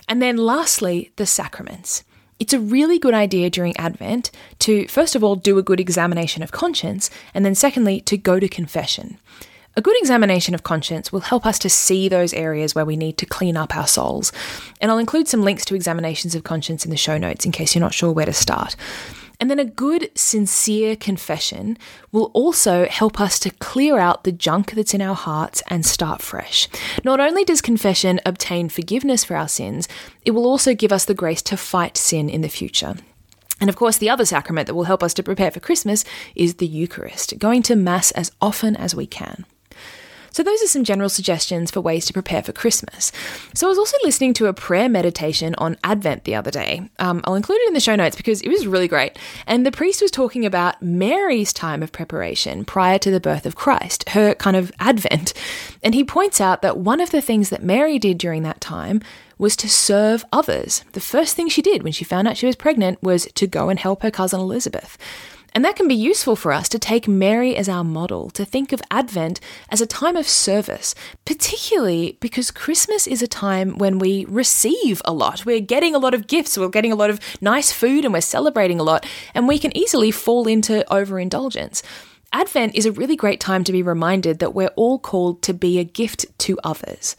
And 0.08 0.22
then 0.22 0.38
lastly, 0.38 1.12
the 1.16 1.26
sacraments. 1.26 2.04
It's 2.38 2.54
a 2.54 2.60
really 2.60 3.00
good 3.00 3.14
idea 3.14 3.50
during 3.50 3.78
Advent 3.78 4.30
to, 4.60 4.88
first 4.88 5.16
of 5.16 5.24
all, 5.24 5.36
do 5.36 5.58
a 5.58 5.64
good 5.64 5.80
examination 5.80 6.44
of 6.44 6.52
conscience, 6.52 7.10
and 7.34 7.46
then 7.46 7.56
secondly, 7.56 8.02
to 8.02 8.18
go 8.18 8.40
to 8.40 8.50
confession. 8.50 9.18
A 9.78 9.82
good 9.82 9.98
examination 10.00 10.54
of 10.54 10.64
conscience 10.64 11.12
will 11.12 11.22
help 11.22 11.46
us 11.46 11.60
to 11.60 11.70
see 11.70 12.08
those 12.08 12.34
areas 12.34 12.76
where 12.76 12.86
we 12.86 12.98
need 12.98 13.18
to 13.18 13.26
clean 13.26 13.56
up 13.56 13.76
our 13.76 13.88
souls. 13.88 14.34
And 14.82 14.92
I'll 14.92 14.98
include 14.98 15.28
some 15.28 15.44
links 15.44 15.66
to 15.66 15.76
examinations 15.76 16.36
of 16.36 16.44
conscience 16.44 16.86
in 16.86 16.92
the 16.92 16.98
show 16.98 17.18
notes 17.18 17.46
in 17.46 17.52
case 17.52 17.74
you're 17.74 17.82
not 17.82 17.94
sure 17.94 18.12
where 18.12 18.26
to 18.26 18.34
start. 18.34 18.76
And 19.40 19.50
then 19.50 19.60
a 19.60 19.66
good, 19.66 20.10
sincere 20.16 20.96
confession 20.96 21.78
will 22.12 22.32
also 22.34 22.86
help 22.86 23.20
us 23.20 23.40
to 23.40 23.50
clear 23.50 23.98
out 23.98 24.24
the 24.24 24.32
junk 24.32 24.72
that's 24.72 24.94
in 24.94 25.02
our 25.02 25.16
hearts 25.16 25.62
and 25.68 25.86
start 25.86 26.22
fresh. 26.22 26.68
Not 27.04 27.20
only 27.20 27.44
does 27.44 27.62
confession 27.62 28.20
obtain 28.26 28.70
forgiveness 28.70 29.24
for 29.24 29.36
our 29.36 29.48
sins, 29.48 29.88
it 30.24 30.32
will 30.32 30.46
also 30.46 30.74
give 30.74 30.92
us 30.92 31.06
the 31.06 31.14
grace 31.14 31.42
to 31.44 31.58
fight 31.58 31.98
sin 31.98 32.30
in 32.30 32.42
the 32.42 32.50
future. 32.50 32.96
And 33.60 33.70
of 33.70 33.76
course, 33.76 33.98
the 33.98 34.10
other 34.10 34.26
sacrament 34.26 34.68
that 34.68 34.76
will 34.76 34.84
help 34.84 35.02
us 35.02 35.14
to 35.16 35.24
prepare 35.24 35.52
for 35.52 35.60
Christmas 35.60 36.04
is 36.36 36.56
the 36.56 36.68
Eucharist, 36.68 37.40
going 37.40 37.64
to 37.64 37.76
Mass 37.76 38.12
as 38.12 38.32
often 38.42 38.76
as 38.76 38.94
we 38.94 39.08
can. 39.08 39.46
So, 40.36 40.44
those 40.44 40.62
are 40.62 40.68
some 40.68 40.84
general 40.84 41.08
suggestions 41.08 41.72
for 41.72 41.80
ways 41.80 42.06
to 42.08 42.12
prepare 42.12 42.44
for 42.44 42.52
Christmas. 42.52 43.14
So, 43.54 43.68
I 43.68 43.70
was 43.70 43.78
also 43.78 43.96
listening 44.04 44.34
to 44.34 44.48
a 44.48 44.54
prayer 44.54 44.90
meditation 44.90 45.56
on 45.60 45.78
Advent 45.82 46.26
the 46.26 46.36
other 46.36 46.52
day. 46.52 46.90
Um, 47.00 47.22
I'll 47.24 47.36
include 47.36 47.62
it 47.62 47.70
in 47.70 47.74
the 47.74 47.80
show 47.80 47.96
notes 47.96 48.18
because 48.18 48.42
it 48.42 48.50
was 48.50 48.68
really 48.68 48.90
great. 48.90 49.18
And 49.48 49.66
the 49.66 49.72
priest 49.72 50.02
was 50.02 50.12
talking 50.12 50.46
about 50.46 50.82
Mary's 50.82 51.54
time 51.54 51.82
of 51.82 51.94
preparation 51.94 52.66
prior 52.66 53.00
to 53.00 53.12
the 53.12 53.22
birth 53.22 53.46
of 53.46 53.56
Christ, 53.56 54.10
her 54.10 54.36
kind 54.36 54.58
of 54.58 54.74
Advent. 54.78 55.34
And 55.82 55.96
he 55.96 56.04
points 56.04 56.42
out 56.42 56.62
that 56.64 56.80
one 56.80 57.00
of 57.00 57.12
the 57.12 57.22
things 57.22 57.50
that 57.50 57.64
Mary 57.64 57.98
did 57.98 58.18
during 58.18 58.44
that 58.44 58.60
time 58.60 59.00
was 59.38 59.56
to 59.56 59.70
serve 59.70 60.26
others. 60.34 60.84
The 60.92 61.00
first 61.00 61.38
thing 61.38 61.48
she 61.48 61.62
did 61.62 61.82
when 61.82 61.94
she 61.94 62.04
found 62.04 62.28
out 62.28 62.36
she 62.36 62.46
was 62.46 62.58
pregnant 62.58 63.02
was 63.02 63.26
to 63.36 63.48
go 63.48 63.70
and 63.70 63.80
help 63.80 64.04
her 64.04 64.12
cousin 64.12 64.42
Elizabeth. 64.42 64.98
And 65.56 65.64
that 65.64 65.78
can 65.78 65.88
be 65.88 65.96
useful 65.96 66.36
for 66.36 66.52
us 66.52 66.68
to 66.68 66.78
take 66.78 67.08
Mary 67.08 67.56
as 67.56 67.70
our 67.70 67.86
model, 67.86 68.30
to 68.32 68.44
think 68.44 68.74
of 68.74 68.82
Advent 68.92 69.40
as 69.70 69.80
a 69.80 69.88
time 69.88 70.18
of 70.18 70.28
service, 70.28 70.94
particularly 71.24 72.18
because 72.20 72.52
Christmas 72.52 73.08
is 73.08 73.22
a 73.22 73.28
time 73.28 73.78
when 73.78 73.98
we 73.98 74.26
receive 74.26 75.02
a 75.06 75.14
lot. 75.14 75.46
We're 75.46 75.62
getting 75.62 75.96
a 75.96 75.98
lot 75.98 76.14
of 76.14 76.28
gifts, 76.28 76.58
we're 76.58 76.68
getting 76.68 76.92
a 76.92 76.98
lot 76.98 77.10
of 77.10 77.22
nice 77.40 77.72
food, 77.72 78.04
and 78.04 78.14
we're 78.14 78.20
celebrating 78.20 78.82
a 78.82 78.84
lot, 78.84 79.06
and 79.34 79.48
we 79.48 79.58
can 79.58 79.76
easily 79.76 80.12
fall 80.12 80.46
into 80.46 80.84
overindulgence. 80.94 81.82
Advent 82.34 82.76
is 82.76 82.86
a 82.86 82.92
really 82.92 83.16
great 83.16 83.40
time 83.40 83.64
to 83.64 83.72
be 83.72 83.82
reminded 83.82 84.40
that 84.40 84.54
we're 84.54 84.74
all 84.76 85.00
called 85.00 85.42
to 85.44 85.54
be 85.54 85.80
a 85.80 85.86
gift 85.86 86.26
to 86.40 86.60
others. 86.66 87.16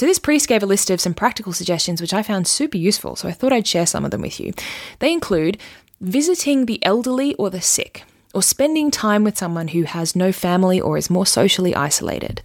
So, 0.00 0.06
this 0.06 0.18
priest 0.18 0.48
gave 0.48 0.62
a 0.62 0.66
list 0.66 0.88
of 0.88 0.98
some 0.98 1.12
practical 1.12 1.52
suggestions 1.52 2.00
which 2.00 2.14
I 2.14 2.22
found 2.22 2.46
super 2.46 2.78
useful, 2.78 3.16
so 3.16 3.28
I 3.28 3.32
thought 3.32 3.52
I'd 3.52 3.66
share 3.66 3.84
some 3.84 4.02
of 4.02 4.10
them 4.10 4.22
with 4.22 4.40
you. 4.40 4.54
They 4.98 5.12
include 5.12 5.58
visiting 6.00 6.64
the 6.64 6.82
elderly 6.84 7.34
or 7.34 7.50
the 7.50 7.60
sick, 7.60 8.04
or 8.32 8.42
spending 8.42 8.90
time 8.90 9.24
with 9.24 9.36
someone 9.36 9.68
who 9.68 9.82
has 9.82 10.16
no 10.16 10.32
family 10.32 10.80
or 10.80 10.96
is 10.96 11.10
more 11.10 11.26
socially 11.26 11.74
isolated, 11.74 12.40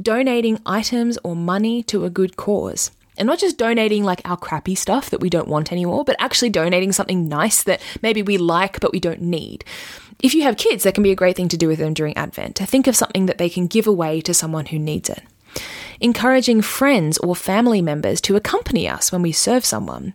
donating 0.00 0.60
items 0.64 1.18
or 1.22 1.36
money 1.36 1.82
to 1.82 2.04
a 2.04 2.10
good 2.10 2.36
cause. 2.36 2.90
And 3.18 3.26
not 3.26 3.38
just 3.38 3.56
donating 3.56 4.04
like 4.04 4.20
our 4.26 4.36
crappy 4.36 4.74
stuff 4.74 5.08
that 5.08 5.20
we 5.20 5.30
don't 5.30 5.48
want 5.48 5.72
anymore, 5.72 6.04
but 6.04 6.16
actually 6.18 6.50
donating 6.50 6.92
something 6.92 7.28
nice 7.28 7.62
that 7.62 7.80
maybe 8.02 8.22
we 8.22 8.36
like 8.36 8.78
but 8.80 8.92
we 8.92 9.00
don't 9.00 9.22
need. 9.22 9.64
If 10.22 10.34
you 10.34 10.42
have 10.42 10.58
kids, 10.58 10.84
that 10.84 10.94
can 10.94 11.02
be 11.02 11.12
a 11.12 11.16
great 11.16 11.34
thing 11.36 11.48
to 11.48 11.56
do 11.56 11.68
with 11.68 11.78
them 11.78 11.94
during 11.94 12.16
Advent, 12.16 12.56
to 12.56 12.66
think 12.66 12.86
of 12.86 12.96
something 12.96 13.26
that 13.26 13.38
they 13.38 13.48
can 13.48 13.66
give 13.66 13.86
away 13.86 14.20
to 14.22 14.34
someone 14.34 14.66
who 14.66 14.78
needs 14.78 15.08
it. 15.08 15.22
Encouraging 16.00 16.60
friends 16.60 17.16
or 17.18 17.34
family 17.34 17.80
members 17.80 18.20
to 18.22 18.36
accompany 18.36 18.86
us 18.86 19.10
when 19.10 19.22
we 19.22 19.32
serve 19.32 19.64
someone 19.64 20.12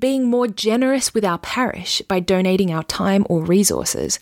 being 0.00 0.24
more 0.24 0.48
generous 0.48 1.14
with 1.14 1.24
our 1.24 1.38
parish 1.38 2.02
by 2.08 2.20
donating 2.20 2.72
our 2.72 2.84
time 2.84 3.26
or 3.28 3.44
resources, 3.44 4.18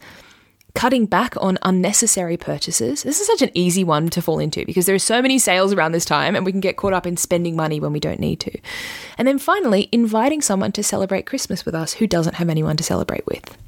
cutting 0.78 1.06
back 1.06 1.34
on 1.40 1.58
unnecessary 1.62 2.36
purchases. 2.36 3.02
This 3.02 3.20
is 3.20 3.26
such 3.26 3.42
an 3.42 3.50
easy 3.52 3.82
one 3.82 4.08
to 4.10 4.22
fall 4.22 4.38
into 4.38 4.64
because 4.64 4.86
there 4.86 4.94
are 4.94 5.00
so 5.00 5.20
many 5.20 5.36
sales 5.36 5.72
around 5.72 5.90
this 5.90 6.04
time 6.04 6.36
and 6.36 6.46
we 6.46 6.52
can 6.52 6.60
get 6.60 6.76
caught 6.76 6.92
up 6.92 7.04
in 7.04 7.16
spending 7.16 7.56
money 7.56 7.80
when 7.80 7.92
we 7.92 7.98
don't 7.98 8.20
need 8.20 8.38
to. 8.38 8.56
And 9.18 9.26
then 9.26 9.40
finally, 9.40 9.88
inviting 9.90 10.40
someone 10.40 10.70
to 10.70 10.84
celebrate 10.84 11.26
Christmas 11.26 11.64
with 11.64 11.74
us 11.74 11.94
who 11.94 12.06
doesn't 12.06 12.36
have 12.36 12.48
anyone 12.48 12.76
to 12.76 12.84
celebrate 12.84 13.26
with. 13.26 13.58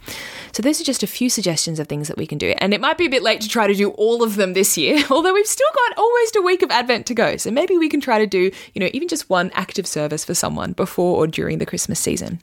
So 0.53 0.63
those 0.63 0.81
are 0.81 0.85
just 0.85 1.03
a 1.03 1.09
few 1.09 1.29
suggestions 1.29 1.81
of 1.81 1.89
things 1.89 2.07
that 2.07 2.17
we 2.17 2.29
can 2.29 2.39
do. 2.39 2.55
And 2.59 2.73
it 2.73 2.81
might 2.81 2.97
be 2.97 3.07
a 3.07 3.11
bit 3.11 3.25
late 3.25 3.41
to 3.41 3.49
try 3.49 3.67
to 3.67 3.75
do 3.75 3.91
all 3.91 4.23
of 4.23 4.37
them 4.37 4.53
this 4.53 4.79
year, 4.79 5.05
although 5.11 5.35
we've 5.35 5.49
still 5.49 5.67
got 5.75 5.99
almost 5.99 6.37
a 6.37 6.43
week 6.43 6.63
of 6.63 6.71
Advent 6.71 7.07
to 7.07 7.15
go. 7.15 7.37
So 7.39 7.51
maybe 7.51 7.77
we 7.77 7.89
can 7.89 8.01
try 8.01 8.21
to 8.21 8.27
do, 8.29 8.53
you 8.73 8.79
know, 8.79 8.89
even 8.93 9.09
just 9.09 9.29
one 9.29 9.51
active 9.55 9.89
service 9.89 10.25
for 10.25 10.35
someone 10.35 10.75
before 10.75 11.17
or 11.17 11.27
during 11.27 11.59
the 11.59 11.67
Christmas 11.67 11.99
season. 11.99 12.39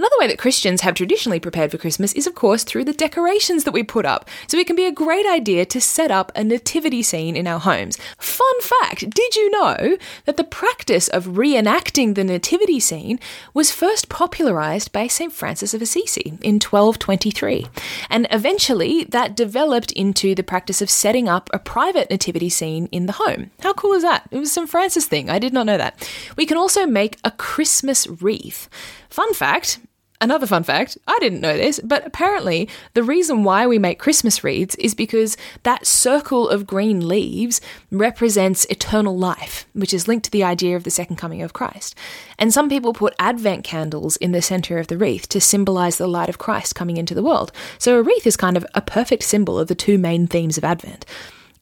Another 0.00 0.16
way 0.18 0.28
that 0.28 0.38
Christians 0.38 0.80
have 0.80 0.94
traditionally 0.94 1.38
prepared 1.38 1.70
for 1.70 1.76
Christmas 1.76 2.14
is, 2.14 2.26
of 2.26 2.34
course, 2.34 2.64
through 2.64 2.84
the 2.84 2.94
decorations 2.94 3.64
that 3.64 3.74
we 3.74 3.82
put 3.82 4.06
up. 4.06 4.26
So 4.46 4.56
it 4.56 4.66
can 4.66 4.74
be 4.74 4.86
a 4.86 4.90
great 4.90 5.26
idea 5.26 5.66
to 5.66 5.78
set 5.78 6.10
up 6.10 6.32
a 6.34 6.42
nativity 6.42 7.02
scene 7.02 7.36
in 7.36 7.46
our 7.46 7.60
homes. 7.60 7.98
Fun 8.16 8.60
fact 8.62 9.10
did 9.10 9.36
you 9.36 9.50
know 9.50 9.98
that 10.24 10.38
the 10.38 10.44
practice 10.44 11.08
of 11.08 11.26
reenacting 11.26 12.14
the 12.14 12.24
nativity 12.24 12.80
scene 12.80 13.20
was 13.52 13.70
first 13.70 14.08
popularized 14.08 14.90
by 14.90 15.06
St. 15.06 15.34
Francis 15.34 15.74
of 15.74 15.82
Assisi 15.82 16.38
in 16.40 16.54
1223? 16.54 17.66
And 18.08 18.26
eventually 18.30 19.04
that 19.04 19.36
developed 19.36 19.92
into 19.92 20.34
the 20.34 20.42
practice 20.42 20.80
of 20.80 20.88
setting 20.88 21.28
up 21.28 21.50
a 21.52 21.58
private 21.58 22.08
nativity 22.08 22.48
scene 22.48 22.86
in 22.86 23.04
the 23.04 23.20
home. 23.20 23.50
How 23.60 23.74
cool 23.74 23.92
is 23.92 24.02
that? 24.02 24.26
It 24.30 24.38
was 24.38 24.50
St. 24.50 24.66
Francis 24.66 25.04
thing. 25.04 25.28
I 25.28 25.38
did 25.38 25.52
not 25.52 25.66
know 25.66 25.76
that. 25.76 26.10
We 26.38 26.46
can 26.46 26.56
also 26.56 26.86
make 26.86 27.18
a 27.22 27.30
Christmas 27.32 28.06
wreath. 28.06 28.70
Fun 29.10 29.34
fact 29.34 29.78
Another 30.22 30.46
fun 30.46 30.64
fact, 30.64 30.98
I 31.06 31.16
didn't 31.18 31.40
know 31.40 31.56
this, 31.56 31.80
but 31.82 32.06
apparently 32.06 32.68
the 32.92 33.02
reason 33.02 33.42
why 33.42 33.66
we 33.66 33.78
make 33.78 33.98
Christmas 33.98 34.44
wreaths 34.44 34.74
is 34.74 34.94
because 34.94 35.34
that 35.62 35.86
circle 35.86 36.46
of 36.46 36.66
green 36.66 37.08
leaves 37.08 37.58
represents 37.90 38.66
eternal 38.66 39.16
life, 39.16 39.66
which 39.72 39.94
is 39.94 40.06
linked 40.06 40.26
to 40.26 40.30
the 40.30 40.44
idea 40.44 40.76
of 40.76 40.84
the 40.84 40.90
second 40.90 41.16
coming 41.16 41.40
of 41.40 41.54
Christ. 41.54 41.94
And 42.38 42.52
some 42.52 42.68
people 42.68 42.92
put 42.92 43.14
Advent 43.18 43.64
candles 43.64 44.16
in 44.18 44.32
the 44.32 44.42
center 44.42 44.76
of 44.76 44.88
the 44.88 44.98
wreath 44.98 45.26
to 45.30 45.40
symbolize 45.40 45.96
the 45.96 46.06
light 46.06 46.28
of 46.28 46.36
Christ 46.36 46.74
coming 46.74 46.98
into 46.98 47.14
the 47.14 47.22
world. 47.22 47.50
So 47.78 47.98
a 47.98 48.02
wreath 48.02 48.26
is 48.26 48.36
kind 48.36 48.58
of 48.58 48.66
a 48.74 48.82
perfect 48.82 49.22
symbol 49.22 49.58
of 49.58 49.68
the 49.68 49.74
two 49.74 49.96
main 49.96 50.26
themes 50.26 50.58
of 50.58 50.64
Advent. 50.64 51.06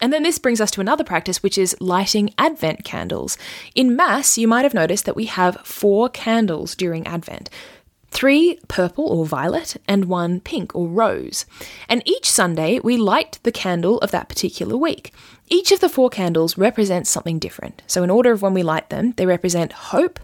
And 0.01 0.13
then 0.13 0.23
this 0.23 0.39
brings 0.39 0.61
us 0.61 0.71
to 0.73 0.81
another 0.81 1.05
practice, 1.05 1.43
which 1.43 1.59
is 1.59 1.77
lighting 1.81 2.33
Advent 2.39 2.85
candles. 2.85 3.37
In 3.75 3.97
Mass, 3.97 4.39
you 4.39 4.47
might 4.47 4.63
have 4.63 4.75
noticed 4.75 5.05
that 5.07 5.17
we 5.17 5.27
have 5.27 5.61
four 5.65 6.09
candles 6.09 6.75
during 6.75 7.07
Advent 7.07 7.51
three 8.11 8.59
purple 8.69 9.07
or 9.07 9.27
violet, 9.27 9.77
and 9.87 10.07
one 10.07 10.41
pink 10.41 10.75
or 10.75 10.89
rose. 10.89 11.45
And 11.89 12.03
each 12.07 12.31
Sunday, 12.31 12.81
we 12.81 12.97
light 12.97 13.39
the 13.43 13.53
candle 13.53 13.99
of 14.01 14.11
that 14.11 14.29
particular 14.29 14.77
week. 14.77 15.13
Each 15.49 15.73
of 15.73 15.81
the 15.81 15.89
four 15.89 16.11
candles 16.11 16.59
represents 16.59 17.11
something 17.11 17.39
different. 17.39 17.83
So, 17.87 18.03
in 18.03 18.11
order 18.11 18.33
of 18.33 18.43
when 18.43 18.55
we 18.55 18.63
light 18.63 18.91
them, 18.91 19.13
they 19.17 19.27
represent 19.27 19.73
hope, 19.73 20.21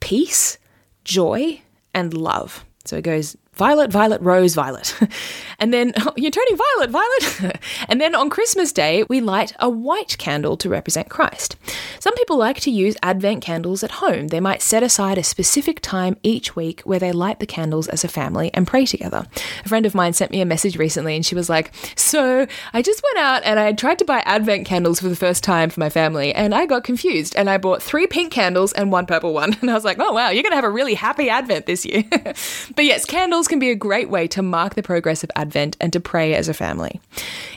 peace, 0.00 0.58
joy, 1.04 1.62
and 1.94 2.14
love. 2.14 2.64
So 2.84 2.96
it 2.96 3.02
goes 3.02 3.36
violet, 3.60 3.92
violet, 3.92 4.22
rose, 4.22 4.54
violet. 4.54 4.98
and 5.58 5.70
then 5.70 5.92
you're 6.16 6.30
turning 6.30 6.56
violet, 6.56 6.88
violet. 6.88 7.60
and 7.90 8.00
then 8.00 8.14
on 8.14 8.30
Christmas 8.30 8.72
Day, 8.72 9.04
we 9.10 9.20
light 9.20 9.52
a 9.58 9.68
white 9.68 10.16
candle 10.16 10.56
to 10.56 10.70
represent 10.70 11.10
Christ. 11.10 11.56
Some 11.98 12.14
people 12.14 12.38
like 12.38 12.58
to 12.60 12.70
use 12.70 12.96
Advent 13.02 13.42
candles 13.42 13.84
at 13.84 13.90
home. 13.90 14.28
They 14.28 14.40
might 14.40 14.62
set 14.62 14.82
aside 14.82 15.18
a 15.18 15.22
specific 15.22 15.80
time 15.80 16.16
each 16.22 16.56
week 16.56 16.80
where 16.86 16.98
they 16.98 17.12
light 17.12 17.38
the 17.38 17.46
candles 17.46 17.86
as 17.88 18.02
a 18.02 18.08
family 18.08 18.50
and 18.54 18.66
pray 18.66 18.86
together. 18.86 19.26
A 19.62 19.68
friend 19.68 19.84
of 19.84 19.94
mine 19.94 20.14
sent 20.14 20.30
me 20.30 20.40
a 20.40 20.46
message 20.46 20.78
recently 20.78 21.14
and 21.14 21.26
she 21.26 21.34
was 21.34 21.50
like, 21.50 21.70
So 21.96 22.46
I 22.72 22.80
just 22.80 23.02
went 23.02 23.18
out 23.18 23.42
and 23.44 23.60
I 23.60 23.74
tried 23.74 23.98
to 23.98 24.06
buy 24.06 24.20
Advent 24.20 24.66
candles 24.66 25.00
for 25.00 25.10
the 25.10 25.16
first 25.16 25.44
time 25.44 25.68
for 25.68 25.80
my 25.80 25.90
family 25.90 26.32
and 26.32 26.54
I 26.54 26.64
got 26.64 26.82
confused 26.82 27.36
and 27.36 27.50
I 27.50 27.58
bought 27.58 27.82
three 27.82 28.06
pink 28.06 28.32
candles 28.32 28.72
and 28.72 28.90
one 28.90 29.04
purple 29.04 29.34
one. 29.34 29.54
And 29.60 29.70
I 29.70 29.74
was 29.74 29.84
like, 29.84 29.98
Oh 30.00 30.14
wow, 30.14 30.30
you're 30.30 30.42
going 30.42 30.52
to 30.52 30.56
have 30.56 30.64
a 30.64 30.70
really 30.70 30.94
happy 30.94 31.28
Advent 31.28 31.66
this 31.66 31.84
year. 31.84 32.04
but 32.10 32.86
yes, 32.86 33.04
candles 33.04 33.48
can 33.50 33.58
be 33.58 33.70
a 33.70 33.74
great 33.74 34.08
way 34.08 34.26
to 34.28 34.40
mark 34.40 34.74
the 34.74 34.82
progress 34.82 35.22
of 35.22 35.30
Advent 35.36 35.76
and 35.80 35.92
to 35.92 36.00
pray 36.00 36.34
as 36.34 36.48
a 36.48 36.54
family. 36.54 37.00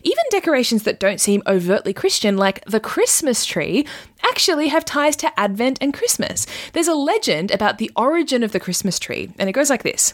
Even 0.04 0.24
decorations 0.30 0.84
that 0.84 1.00
don't 1.00 1.22
seem 1.22 1.42
overtly 1.48 1.94
Christian, 1.94 2.36
like 2.36 2.66
the 2.66 2.82
Christmas 2.82 3.46
tree, 3.46 3.88
actually 4.24 4.68
have 4.68 4.84
ties 4.84 5.16
to 5.16 5.40
Advent 5.40 5.78
and 5.80 5.94
Christmas. 5.94 6.46
There's 6.74 6.90
a 6.90 6.96
legend 6.96 7.52
about 7.52 7.78
the 7.78 7.92
origin 7.96 8.44
of 8.44 8.52
the 8.52 8.60
Christmas 8.60 9.00
tree, 9.00 9.32
and 9.40 9.48
it 9.48 9.54
goes 9.54 9.70
like 9.70 9.84
this. 9.84 10.14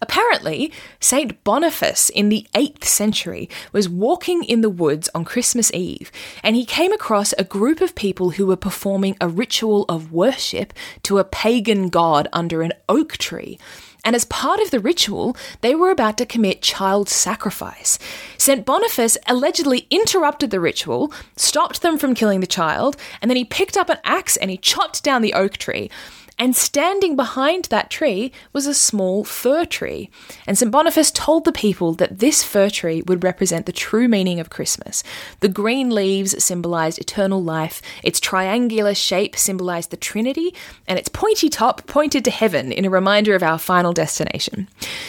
Apparently, 0.00 0.72
Saint 1.00 1.42
Boniface 1.44 2.10
in 2.10 2.28
the 2.28 2.46
8th 2.54 2.84
century 2.84 3.48
was 3.72 3.88
walking 3.88 4.44
in 4.44 4.60
the 4.60 4.70
woods 4.70 5.08
on 5.14 5.24
Christmas 5.24 5.72
Eve 5.72 6.10
and 6.42 6.56
he 6.56 6.64
came 6.64 6.92
across 6.92 7.32
a 7.34 7.44
group 7.44 7.80
of 7.80 7.94
people 7.94 8.30
who 8.30 8.46
were 8.46 8.56
performing 8.56 9.16
a 9.20 9.28
ritual 9.28 9.84
of 9.88 10.12
worship 10.12 10.72
to 11.04 11.18
a 11.18 11.24
pagan 11.24 11.88
god 11.88 12.28
under 12.32 12.62
an 12.62 12.72
oak 12.88 13.16
tree. 13.16 13.58
And 14.04 14.14
as 14.14 14.26
part 14.26 14.60
of 14.60 14.70
the 14.70 14.80
ritual, 14.80 15.34
they 15.62 15.74
were 15.74 15.90
about 15.90 16.18
to 16.18 16.26
commit 16.26 16.60
child 16.60 17.08
sacrifice. 17.08 17.98
St. 18.36 18.66
Boniface 18.66 19.16
allegedly 19.26 19.86
interrupted 19.90 20.50
the 20.50 20.60
ritual, 20.60 21.10
stopped 21.36 21.80
them 21.80 21.96
from 21.96 22.14
killing 22.14 22.40
the 22.40 22.46
child, 22.46 22.98
and 23.22 23.30
then 23.30 23.36
he 23.36 23.44
picked 23.46 23.78
up 23.78 23.88
an 23.88 23.98
axe 24.04 24.36
and 24.36 24.50
he 24.50 24.58
chopped 24.58 25.02
down 25.02 25.22
the 25.22 25.32
oak 25.32 25.56
tree. 25.56 25.90
And 26.38 26.56
standing 26.56 27.14
behind 27.14 27.66
that 27.66 27.90
tree 27.90 28.32
was 28.52 28.66
a 28.66 28.74
small 28.74 29.24
fir 29.24 29.64
tree. 29.64 30.10
And 30.46 30.58
St. 30.58 30.70
Boniface 30.70 31.12
told 31.12 31.44
the 31.44 31.52
people 31.52 31.92
that 31.94 32.18
this 32.18 32.42
fir 32.42 32.70
tree 32.70 33.02
would 33.06 33.22
represent 33.22 33.66
the 33.66 33.72
true 33.72 34.08
meaning 34.08 34.40
of 34.40 34.50
Christmas. 34.50 35.04
The 35.40 35.48
green 35.48 35.90
leaves 35.90 36.42
symbolized 36.42 36.98
eternal 36.98 37.42
life, 37.42 37.80
its 38.02 38.18
triangular 38.18 38.94
shape 38.94 39.36
symbolized 39.36 39.90
the 39.90 39.96
Trinity, 39.96 40.54
and 40.88 40.98
its 40.98 41.08
pointy 41.08 41.48
top 41.48 41.86
pointed 41.86 42.24
to 42.24 42.30
heaven 42.30 42.72
in 42.72 42.84
a 42.84 42.90
reminder 42.90 43.34
of 43.34 43.42
our 43.42 43.58
final 43.58 43.92
destination. 43.92 44.68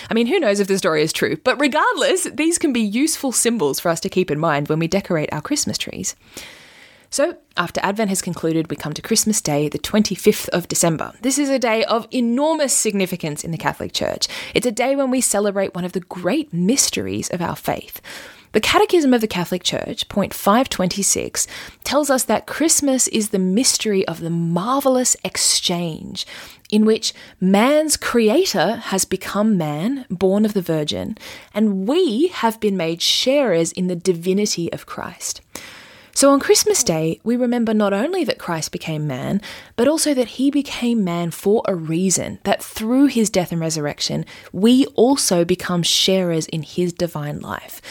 I 0.09 0.13
mean, 0.13 0.27
who 0.27 0.39
knows 0.39 0.59
if 0.59 0.67
the 0.67 0.77
story 0.77 1.01
is 1.01 1.11
true, 1.11 1.37
but 1.43 1.59
regardless, 1.59 2.25
these 2.25 2.59
can 2.59 2.71
be 2.71 2.81
useful 2.81 3.31
symbols 3.31 3.79
for 3.79 3.89
us 3.89 3.99
to 4.01 4.09
keep 4.09 4.29
in 4.29 4.39
mind 4.39 4.67
when 4.67 4.79
we 4.79 4.87
decorate 4.87 5.29
our 5.31 5.41
Christmas 5.41 5.77
trees. 5.77 6.15
So, 7.15 7.37
after 7.55 7.79
Advent 7.81 8.09
has 8.09 8.21
concluded, 8.21 8.69
we 8.69 8.75
come 8.75 8.91
to 8.91 9.01
Christmas 9.01 9.39
Day, 9.39 9.69
the 9.69 9.79
25th 9.79 10.49
of 10.49 10.67
December. 10.67 11.13
This 11.21 11.39
is 11.39 11.49
a 11.49 11.57
day 11.57 11.85
of 11.85 12.09
enormous 12.11 12.73
significance 12.73 13.45
in 13.45 13.51
the 13.51 13.57
Catholic 13.57 13.93
Church. 13.93 14.27
It's 14.53 14.65
a 14.65 14.71
day 14.73 14.97
when 14.97 15.11
we 15.11 15.21
celebrate 15.21 15.73
one 15.73 15.85
of 15.85 15.93
the 15.93 16.01
great 16.01 16.53
mysteries 16.53 17.29
of 17.29 17.41
our 17.41 17.55
faith. 17.55 18.01
The 18.51 18.59
Catechism 18.59 19.13
of 19.13 19.21
the 19.21 19.29
Catholic 19.29 19.63
Church, 19.63 20.09
point 20.09 20.33
526, 20.33 21.47
tells 21.85 22.09
us 22.09 22.25
that 22.25 22.47
Christmas 22.47 23.07
is 23.07 23.29
the 23.29 23.39
mystery 23.39 24.05
of 24.09 24.19
the 24.19 24.29
marvelous 24.29 25.15
exchange 25.23 26.27
in 26.69 26.83
which 26.83 27.13
man's 27.39 27.95
creator 27.95 28.75
has 28.75 29.05
become 29.05 29.57
man, 29.57 30.05
born 30.09 30.43
of 30.43 30.51
the 30.51 30.61
Virgin, 30.61 31.17
and 31.53 31.87
we 31.87 32.27
have 32.27 32.59
been 32.59 32.75
made 32.75 33.01
sharers 33.01 33.71
in 33.71 33.87
the 33.87 33.95
divinity 33.95 34.69
of 34.73 34.85
Christ. 34.85 35.39
So 36.15 36.31
on 36.31 36.39
Christmas 36.39 36.81
Day, 36.81 37.19
we 37.25 37.35
remember 37.35 37.73
not 37.73 37.91
only 37.91 38.23
that 38.23 38.39
Christ 38.39 38.71
became 38.71 39.05
man, 39.05 39.41
but 39.75 39.89
also 39.89 40.13
that 40.13 40.29
he 40.29 40.49
became 40.49 41.03
man 41.03 41.29
for 41.29 41.61
a 41.65 41.75
reason, 41.75 42.39
that 42.45 42.63
through 42.63 43.07
his 43.07 43.29
death 43.29 43.51
and 43.51 43.59
resurrection, 43.59 44.25
we 44.53 44.85
also 44.95 45.43
become 45.43 45.83
sharers 45.83 46.45
in 46.47 46.63
his 46.63 46.93
divine 46.93 47.41
life 47.41 47.81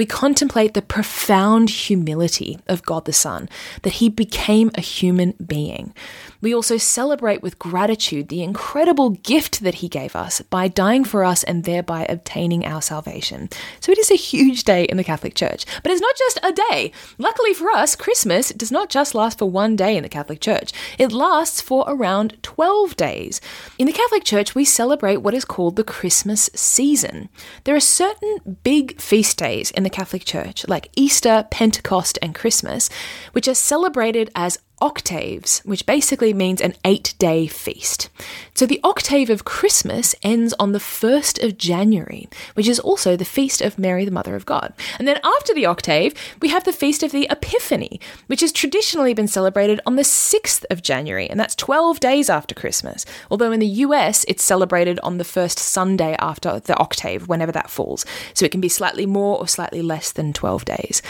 we 0.00 0.06
contemplate 0.06 0.72
the 0.72 0.80
profound 0.80 1.68
humility 1.68 2.58
of 2.66 2.82
God 2.82 3.04
the 3.04 3.12
Son, 3.12 3.50
that 3.82 4.00
he 4.00 4.08
became 4.08 4.70
a 4.74 4.80
human 4.80 5.34
being. 5.46 5.92
We 6.40 6.54
also 6.54 6.78
celebrate 6.78 7.42
with 7.42 7.58
gratitude 7.58 8.28
the 8.28 8.42
incredible 8.42 9.10
gift 9.10 9.60
that 9.60 9.74
he 9.74 9.88
gave 9.88 10.16
us 10.16 10.40
by 10.40 10.68
dying 10.68 11.04
for 11.04 11.22
us 11.22 11.42
and 11.44 11.64
thereby 11.64 12.06
obtaining 12.08 12.64
our 12.64 12.80
salvation. 12.80 13.50
So 13.80 13.92
it 13.92 13.98
is 13.98 14.10
a 14.10 14.14
huge 14.14 14.64
day 14.64 14.84
in 14.84 14.96
the 14.96 15.04
Catholic 15.04 15.34
Church. 15.34 15.66
But 15.82 15.92
it's 15.92 16.00
not 16.00 16.16
just 16.16 16.40
a 16.42 16.52
day. 16.70 16.92
Luckily 17.18 17.52
for 17.52 17.68
us, 17.68 17.94
Christmas 17.94 18.48
does 18.52 18.72
not 18.72 18.88
just 18.88 19.14
last 19.14 19.38
for 19.38 19.50
one 19.50 19.76
day 19.76 19.98
in 19.98 20.02
the 20.02 20.08
Catholic 20.08 20.40
Church, 20.40 20.72
it 20.98 21.12
lasts 21.12 21.60
for 21.60 21.84
around 21.86 22.42
12 22.42 22.96
days. 22.96 23.42
In 23.78 23.86
the 23.86 23.92
Catholic 23.92 24.24
Church, 24.24 24.54
we 24.54 24.64
celebrate 24.64 25.18
what 25.18 25.34
is 25.34 25.44
called 25.44 25.76
the 25.76 25.84
Christmas 25.84 26.48
season. 26.54 27.28
There 27.64 27.76
are 27.76 27.80
certain 27.80 28.56
big 28.62 28.98
feast 28.98 29.36
days 29.36 29.70
in 29.72 29.82
the 29.90 29.96
Catholic 29.96 30.24
Church, 30.24 30.66
like 30.68 30.90
Easter, 30.96 31.46
Pentecost, 31.50 32.18
and 32.22 32.34
Christmas, 32.34 32.88
which 33.32 33.48
are 33.48 33.54
celebrated 33.54 34.30
as 34.34 34.58
octaves, 34.80 35.60
which 35.64 35.86
basically 35.86 36.32
means 36.32 36.60
an 36.60 36.74
eight 36.84 37.14
day 37.18 37.46
feast. 37.46 38.08
So 38.54 38.66
the 38.66 38.80
octave 38.82 39.30
of 39.30 39.44
Christmas 39.44 40.14
ends 40.22 40.54
on 40.58 40.72
the 40.72 40.78
1st 40.78 41.42
of 41.44 41.58
January, 41.58 42.28
which 42.54 42.68
is 42.68 42.80
also 42.80 43.16
the 43.16 43.24
feast 43.24 43.60
of 43.60 43.78
Mary, 43.78 44.04
the 44.04 44.10
Mother 44.10 44.36
of 44.36 44.46
God. 44.46 44.72
And 44.98 45.06
then 45.06 45.20
after 45.24 45.54
the 45.54 45.66
octave, 45.66 46.14
we 46.40 46.48
have 46.48 46.64
the 46.64 46.72
feast 46.72 47.02
of 47.02 47.12
the 47.12 47.26
Epiphany, 47.30 48.00
which 48.26 48.40
has 48.40 48.52
traditionally 48.52 49.14
been 49.14 49.28
celebrated 49.28 49.80
on 49.86 49.96
the 49.96 50.02
6th 50.02 50.64
of 50.70 50.82
January, 50.82 51.28
and 51.28 51.38
that's 51.38 51.54
12 51.54 52.00
days 52.00 52.30
after 52.30 52.54
Christmas. 52.54 53.06
Although 53.30 53.52
in 53.52 53.60
the 53.60 53.66
US, 53.66 54.24
it's 54.28 54.42
celebrated 54.42 54.98
on 55.00 55.18
the 55.18 55.24
first 55.24 55.58
Sunday 55.58 56.16
after 56.18 56.60
the 56.60 56.76
octave, 56.76 57.28
whenever 57.28 57.52
that 57.52 57.70
falls. 57.70 58.04
So 58.34 58.44
it 58.44 58.52
can 58.52 58.60
be 58.60 58.68
slightly 58.68 59.06
more 59.06 59.38
or 59.38 59.48
slightly 59.48 59.82
less 59.82 60.12
than 60.12 60.32
12 60.32 60.64
days. 60.64 61.02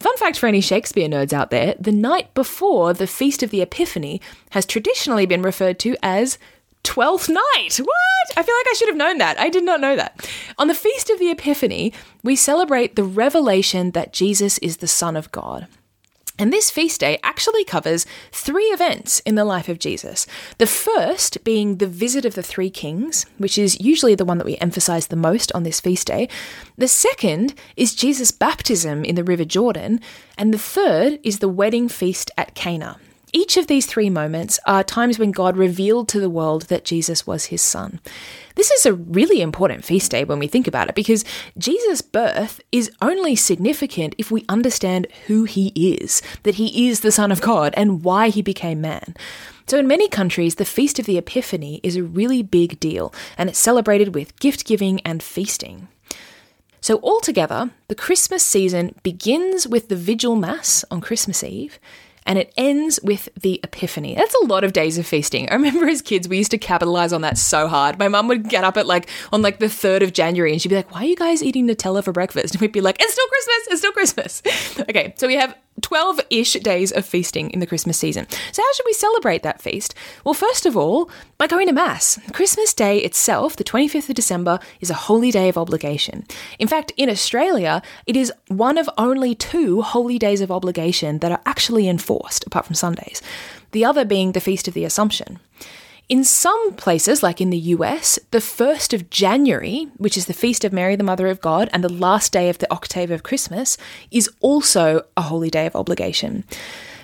Fun 0.00 0.16
fact 0.16 0.38
for 0.38 0.46
any 0.46 0.60
Shakespeare 0.60 1.08
nerds 1.08 1.32
out 1.32 1.50
there 1.50 1.74
the 1.78 1.92
night 1.92 2.32
before 2.34 2.94
the 2.94 3.06
Feast 3.06 3.42
of 3.42 3.50
the 3.50 3.62
Epiphany 3.62 4.20
has 4.50 4.64
traditionally 4.64 5.26
been 5.26 5.42
referred 5.42 5.78
to 5.80 5.96
as 6.02 6.38
Twelfth 6.84 7.28
Night. 7.28 7.76
What? 7.78 8.36
I 8.36 8.42
feel 8.42 8.54
like 8.54 8.66
I 8.70 8.74
should 8.76 8.88
have 8.88 8.96
known 8.96 9.18
that. 9.18 9.38
I 9.40 9.48
did 9.48 9.64
not 9.64 9.80
know 9.80 9.96
that. 9.96 10.30
On 10.56 10.68
the 10.68 10.74
Feast 10.74 11.10
of 11.10 11.18
the 11.18 11.30
Epiphany, 11.30 11.92
we 12.22 12.36
celebrate 12.36 12.94
the 12.94 13.04
revelation 13.04 13.90
that 13.90 14.12
Jesus 14.12 14.58
is 14.58 14.76
the 14.76 14.86
Son 14.86 15.16
of 15.16 15.32
God. 15.32 15.66
And 16.38 16.52
this 16.52 16.70
feast 16.70 17.00
day 17.00 17.18
actually 17.22 17.64
covers 17.64 18.06
three 18.30 18.66
events 18.66 19.20
in 19.20 19.34
the 19.34 19.44
life 19.44 19.68
of 19.68 19.80
Jesus. 19.80 20.26
The 20.58 20.66
first 20.66 21.42
being 21.42 21.76
the 21.76 21.86
visit 21.88 22.24
of 22.24 22.34
the 22.34 22.42
three 22.42 22.70
kings, 22.70 23.26
which 23.38 23.58
is 23.58 23.80
usually 23.80 24.14
the 24.14 24.24
one 24.24 24.38
that 24.38 24.46
we 24.46 24.56
emphasize 24.58 25.08
the 25.08 25.16
most 25.16 25.50
on 25.52 25.64
this 25.64 25.80
feast 25.80 26.06
day. 26.06 26.28
The 26.76 26.86
second 26.86 27.54
is 27.76 27.94
Jesus' 27.94 28.30
baptism 28.30 29.04
in 29.04 29.16
the 29.16 29.24
River 29.24 29.44
Jordan. 29.44 30.00
And 30.36 30.54
the 30.54 30.58
third 30.58 31.18
is 31.24 31.40
the 31.40 31.48
wedding 31.48 31.88
feast 31.88 32.30
at 32.38 32.54
Cana. 32.54 33.00
Each 33.32 33.56
of 33.56 33.66
these 33.66 33.84
three 33.84 34.08
moments 34.08 34.58
are 34.66 34.82
times 34.82 35.18
when 35.18 35.32
God 35.32 35.56
revealed 35.56 36.08
to 36.08 36.20
the 36.20 36.30
world 36.30 36.62
that 36.62 36.84
Jesus 36.84 37.26
was 37.26 37.46
his 37.46 37.60
son. 37.60 38.00
This 38.54 38.70
is 38.70 38.86
a 38.86 38.94
really 38.94 39.42
important 39.42 39.84
feast 39.84 40.10
day 40.10 40.24
when 40.24 40.38
we 40.38 40.46
think 40.46 40.66
about 40.66 40.88
it 40.88 40.94
because 40.94 41.24
Jesus' 41.56 42.00
birth 42.00 42.60
is 42.72 42.90
only 43.02 43.36
significant 43.36 44.14
if 44.16 44.30
we 44.30 44.46
understand 44.48 45.06
who 45.26 45.44
he 45.44 45.68
is, 45.76 46.22
that 46.44 46.54
he 46.54 46.88
is 46.88 47.00
the 47.00 47.12
Son 47.12 47.30
of 47.30 47.42
God, 47.42 47.74
and 47.76 48.02
why 48.02 48.30
he 48.30 48.40
became 48.40 48.80
man. 48.80 49.14
So, 49.66 49.78
in 49.78 49.86
many 49.86 50.08
countries, 50.08 50.54
the 50.54 50.64
Feast 50.64 50.98
of 50.98 51.04
the 51.04 51.18
Epiphany 51.18 51.80
is 51.82 51.96
a 51.96 52.02
really 52.02 52.42
big 52.42 52.80
deal, 52.80 53.12
and 53.36 53.50
it's 53.50 53.58
celebrated 53.58 54.14
with 54.14 54.38
gift 54.40 54.64
giving 54.64 55.00
and 55.00 55.22
feasting. 55.22 55.88
So, 56.80 56.98
altogether, 57.02 57.70
the 57.88 57.94
Christmas 57.94 58.42
season 58.42 58.94
begins 59.02 59.68
with 59.68 59.88
the 59.88 59.96
Vigil 59.96 60.36
Mass 60.36 60.84
on 60.90 61.02
Christmas 61.02 61.44
Eve 61.44 61.78
and 62.28 62.38
it 62.38 62.52
ends 62.58 63.00
with 63.02 63.30
the 63.40 63.58
Epiphany. 63.64 64.14
That's 64.14 64.34
a 64.42 64.44
lot 64.44 64.62
of 64.62 64.74
days 64.74 64.98
of 64.98 65.06
feasting. 65.06 65.48
I 65.48 65.54
remember 65.54 65.88
as 65.88 66.02
kids, 66.02 66.28
we 66.28 66.36
used 66.36 66.50
to 66.50 66.58
capitalize 66.58 67.12
on 67.12 67.22
that 67.22 67.38
so 67.38 67.66
hard. 67.66 67.98
My 67.98 68.08
mum 68.08 68.28
would 68.28 68.50
get 68.50 68.64
up 68.64 68.76
at 68.76 68.86
like 68.86 69.08
on 69.32 69.40
like 69.40 69.58
the 69.58 69.66
3rd 69.66 70.02
of 70.02 70.12
January 70.12 70.52
and 70.52 70.60
she'd 70.60 70.68
be 70.68 70.76
like, 70.76 70.92
Why 70.92 71.00
are 71.00 71.06
you 71.06 71.16
guys 71.16 71.42
eating 71.42 71.66
Nutella 71.66 72.04
for 72.04 72.12
breakfast? 72.12 72.54
And 72.58 72.60
we'd 72.60 72.72
be 72.72 72.80
like, 72.82 72.98
It's 73.00 73.12
still 73.12 73.26
Christmas, 73.28 73.66
it's 73.70 73.80
still 73.80 73.92
Christmas. 73.92 74.42
okay, 74.90 75.14
so 75.16 75.26
we 75.26 75.36
have 75.36 75.56
12 75.82 76.20
ish 76.30 76.52
days 76.54 76.92
of 76.92 77.04
feasting 77.04 77.50
in 77.50 77.60
the 77.60 77.66
Christmas 77.66 77.98
season. 77.98 78.26
So, 78.52 78.62
how 78.62 78.72
should 78.74 78.86
we 78.86 78.92
celebrate 78.92 79.42
that 79.42 79.60
feast? 79.60 79.94
Well, 80.24 80.34
first 80.34 80.66
of 80.66 80.76
all, 80.76 81.10
by 81.36 81.46
going 81.46 81.66
to 81.66 81.72
Mass. 81.72 82.18
Christmas 82.32 82.74
Day 82.74 82.98
itself, 82.98 83.56
the 83.56 83.64
25th 83.64 84.08
of 84.08 84.14
December, 84.14 84.58
is 84.80 84.90
a 84.90 84.94
holy 84.94 85.30
day 85.30 85.48
of 85.48 85.58
obligation. 85.58 86.26
In 86.58 86.68
fact, 86.68 86.92
in 86.96 87.08
Australia, 87.08 87.82
it 88.06 88.16
is 88.16 88.32
one 88.48 88.78
of 88.78 88.90
only 88.98 89.34
two 89.34 89.82
holy 89.82 90.18
days 90.18 90.40
of 90.40 90.50
obligation 90.50 91.18
that 91.18 91.32
are 91.32 91.42
actually 91.46 91.88
enforced, 91.88 92.46
apart 92.46 92.66
from 92.66 92.74
Sundays, 92.74 93.22
the 93.72 93.84
other 93.84 94.04
being 94.04 94.32
the 94.32 94.40
Feast 94.40 94.68
of 94.68 94.74
the 94.74 94.84
Assumption. 94.84 95.38
In 96.08 96.24
some 96.24 96.72
places, 96.72 97.22
like 97.22 97.38
in 97.38 97.50
the 97.50 97.58
US, 97.76 98.18
the 98.30 98.38
1st 98.38 98.94
of 98.94 99.10
January, 99.10 99.88
which 99.98 100.16
is 100.16 100.24
the 100.24 100.32
feast 100.32 100.64
of 100.64 100.72
Mary, 100.72 100.96
the 100.96 101.04
Mother 101.04 101.26
of 101.26 101.42
God, 101.42 101.68
and 101.70 101.84
the 101.84 101.92
last 101.92 102.32
day 102.32 102.48
of 102.48 102.56
the 102.56 102.72
octave 102.72 103.10
of 103.10 103.22
Christmas, 103.22 103.76
is 104.10 104.30
also 104.40 105.02
a 105.18 105.22
holy 105.22 105.50
day 105.50 105.66
of 105.66 105.76
obligation. 105.76 106.44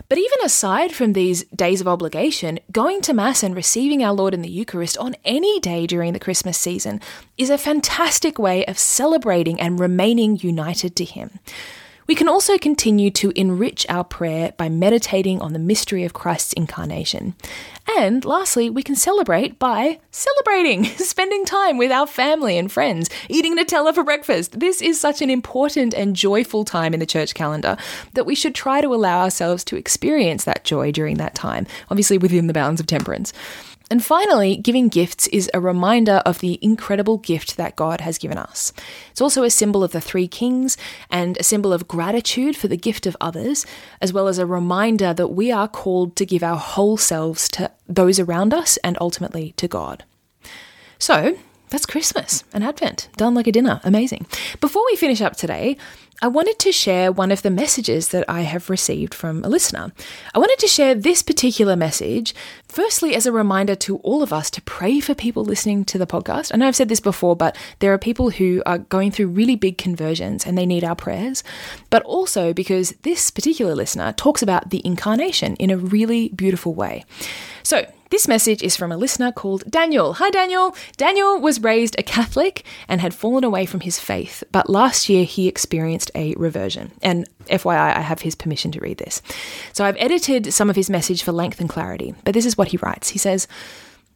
But 0.09 0.17
even 0.17 0.39
aside 0.43 0.93
from 0.93 1.13
these 1.13 1.45
days 1.45 1.83
of 1.83 1.89
obligation, 1.89 2.61
going 2.73 3.03
to 3.03 3.13
Mass 3.13 3.43
and 3.43 3.55
receiving 3.55 4.03
our 4.03 4.15
Lord 4.15 4.33
in 4.33 4.41
the 4.41 4.49
Eucharist 4.49 4.97
on 4.97 5.17
any 5.23 5.61
day 5.61 5.87
during 5.87 6.15
the 6.15 6.19
Christmas 6.19 6.57
season 6.57 7.03
is 7.37 7.51
a 7.51 7.59
fantastic 7.59 8.39
way 8.39 8.65
of 8.65 8.79
celebrating 8.79 9.61
and 9.61 9.79
remaining 9.79 10.37
united 10.37 10.97
to 10.97 11.05
Him. 11.05 11.41
We 12.07 12.15
can 12.15 12.29
also 12.29 12.59
continue 12.59 13.11
to 13.13 13.33
enrich 13.35 13.87
our 13.89 14.05
prayer 14.05 14.53
by 14.57 14.69
meditating 14.69 15.41
on 15.41 15.53
the 15.53 15.59
mystery 15.59 16.05
of 16.05 16.13
Christ's 16.13 16.53
incarnation. 16.53 17.35
And 17.97 18.25
lastly, 18.25 18.69
we 18.69 18.83
can 18.83 18.95
celebrate 18.95 19.59
by 19.59 20.01
celebrating, 20.11 20.85
spending 20.97 21.45
time 21.45 21.79
with 21.79 21.91
our 21.91 22.07
family 22.07 22.59
and 22.59 22.71
friends, 22.71 23.09
eating 23.29 23.57
Nutella 23.57 23.95
for 23.95 24.05
breakfast. 24.05 24.61
This 24.61 24.83
is 24.83 25.01
such 25.01 25.23
an 25.23 25.31
important 25.31 25.95
and 25.95 26.17
joyful 26.17 26.65
time 26.65 26.93
in 26.93 27.01
the 27.01 27.07
church 27.07 27.35
calendar 27.35 27.77
that 28.15 28.27
we 28.27 28.35
should 28.35 28.55
try 28.55 28.81
to 28.81 28.95
allow 28.95 29.23
ourselves 29.23 29.65
to 29.65 29.77
experience 29.77 30.45
that 30.45 30.65
joy 30.65 30.93
during 30.93 31.17
that 31.19 31.35
time, 31.35 31.67
obviously 31.91 32.19
within 32.19 32.47
the 32.47 32.55
bounds 32.55 32.81
of 32.81 32.87
temperance. 32.87 33.33
And 33.91 34.03
finally, 34.03 34.57
giving 34.57 34.89
gifts 34.89 35.27
is 35.29 35.51
a 35.53 35.61
reminder 35.61 36.23
of 36.25 36.39
the 36.39 36.59
incredible 36.63 37.19
gift 37.19 37.57
that 37.57 37.77
God 37.77 38.01
has 38.01 38.17
given 38.17 38.39
us. 38.39 38.73
It's 39.11 39.21
also 39.21 39.43
a 39.43 39.51
symbol 39.51 39.85
of 39.85 39.93
the 39.93 40.01
three 40.01 40.27
kings 40.27 40.77
and 41.11 41.37
a 41.37 41.43
symbol 41.43 41.73
of 41.73 41.87
gratitude 41.87 42.57
for 42.57 42.67
the 42.67 42.79
gift 42.79 43.07
of 43.07 43.17
others, 43.21 43.67
as 44.01 44.13
well 44.13 44.27
as 44.27 44.39
a 44.39 44.47
reminder 44.47 45.13
that 45.13 45.29
we 45.29 45.53
are 45.53 45.69
called 45.69 46.17
to 46.17 46.27
give 46.27 46.43
our 46.43 46.57
whole 46.57 46.97
selves 46.97 47.49
to 47.51 47.71
those 47.87 48.19
around 48.19 48.55
us 48.55 48.79
and 48.79 48.97
ultimately 49.01 49.53
to 49.59 49.69
God. 49.69 50.05
So, 50.99 51.37
that's 51.75 51.87
Christmas 51.87 52.45
and 52.53 52.63
Advent 52.63 53.09
done 53.17 53.35
like 53.35 53.49
a 53.49 53.53
dinner. 53.53 53.81
Amazing. 53.83 54.27
Before 54.61 54.85
we 54.87 54.95
finish 54.95 55.21
up 55.21 55.35
today, 55.35 55.77
I 56.23 56.29
wanted 56.29 56.61
to 56.61 56.71
share 56.71 57.11
one 57.11 57.33
of 57.33 57.43
the 57.43 57.51
messages 57.51 58.11
that 58.11 58.25
I 58.29 58.43
have 58.43 58.71
received 58.71 59.13
from 59.13 59.43
a 59.43 59.49
listener. 59.49 59.91
I 60.33 60.39
wanted 60.39 60.61
to 60.61 60.69
share 60.69 60.95
this 60.95 61.21
particular 61.21 61.75
message, 61.75 62.33
firstly, 62.69 63.17
as 63.17 63.27
a 63.27 63.33
reminder 63.33 63.75
to 63.75 63.97
all 63.99 64.23
of 64.23 64.33
us 64.33 64.51
to 64.51 64.63
pray 64.63 65.01
for 65.01 65.17
people 65.17 65.45
listening 65.45 65.85
to 65.87 65.99
the 65.99 66.07
podcast. 66.07 66.53
I 66.55 66.59
know 66.59 66.69
I've 66.69 66.77
said 66.77 66.89
this 66.89 67.01
before, 67.01 67.35
but 67.35 67.57
there 67.81 67.93
are 67.93 67.99
people 67.99 68.31
who 68.31 68.63
are 68.65 68.79
going 68.79 69.11
through 69.11 69.27
really 69.27 69.57
big 69.57 69.77
conversions 69.77 70.47
and 70.47 70.57
they 70.57 70.67
need 70.67 70.85
our 70.85 70.95
prayers, 70.95 71.43
but 71.91 72.05
also 72.05 72.53
because 72.53 72.91
this 73.03 73.33
particular 73.33 73.75
listener 73.75 74.13
talks 74.13 74.43
about 74.43 74.71
the 74.71 74.81
incarnation 74.87 75.57
in 75.57 75.71
a 75.71 75.77
really 75.77 76.29
beautiful 76.29 76.73
way. 76.73 77.05
So, 77.65 77.85
this 78.15 78.29
message 78.29 78.63
is 78.63 78.77
from 78.77 78.93
a 78.93 78.97
listener 78.97 79.33
called 79.33 79.69
Daniel. 79.69 80.13
Hi, 80.13 80.31
Daniel. 80.31 80.77
Daniel 80.97 81.41
was 81.41 81.61
raised 81.61 81.97
a 81.99 82.05
Catholic 82.05 82.65
and 82.87 83.01
had 83.01 83.13
fallen 83.13 83.43
away 83.43 83.67
from 83.67 83.81
his 83.81 83.99
faith, 83.99 84.45
but 84.53 84.71
last 84.71 85.09
year 85.09 85.25
he 85.25 85.49
experienced 85.49 86.13
a 86.15 86.33
reversion. 86.37 86.93
And 87.03 87.29
FYI, 87.47 87.97
I 87.97 88.03
have 88.03 88.21
his 88.21 88.37
permission 88.37 88.71
to 88.71 88.79
read 88.79 88.99
this. 88.99 89.21
So 89.73 89.85
I've 89.85 89.97
edited 89.99 90.55
some 90.55 90.71
of 90.71 90.77
his 90.77 90.89
message 90.89 91.25
for 91.25 91.33
length 91.33 91.59
and 91.59 91.69
clarity, 91.69 92.15
but 92.23 92.35
this 92.35 92.47
is 92.47 92.57
what 92.57 92.69
he 92.69 92.77
writes. 92.77 93.09
He 93.09 93.19
says, 93.19 93.49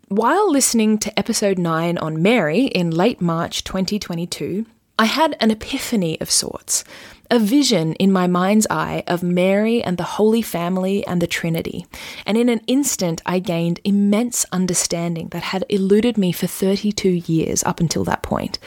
while 0.06 0.48
listening 0.48 0.98
to 0.98 1.18
episode 1.18 1.58
9 1.58 1.98
on 1.98 2.22
Mary 2.22 2.66
in 2.66 2.92
late 2.92 3.20
March 3.20 3.64
2022, 3.64 4.64
I 4.96 5.06
had 5.06 5.36
an 5.40 5.50
epiphany 5.50 6.20
of 6.20 6.30
sorts 6.30 6.84
a 7.30 7.38
vision 7.38 7.92
in 7.94 8.10
my 8.10 8.26
mind's 8.26 8.66
eye 8.70 9.02
of 9.06 9.22
Mary 9.22 9.82
and 9.82 9.98
the 9.98 10.02
Holy 10.02 10.42
Family 10.42 11.06
and 11.06 11.20
the 11.20 11.26
Trinity, 11.26 11.86
and 12.24 12.38
in 12.38 12.48
an 12.48 12.60
instant 12.66 13.20
I 13.26 13.38
gained 13.38 13.80
immense 13.84 14.46
understanding 14.52 15.28
that 15.28 15.42
had 15.42 15.64
eluded 15.68 16.16
me 16.16 16.32
for 16.32 16.46
32 16.46 17.08
years 17.08 17.62
up 17.64 17.80
until 17.80 18.04
that 18.04 18.22
point. 18.22 18.58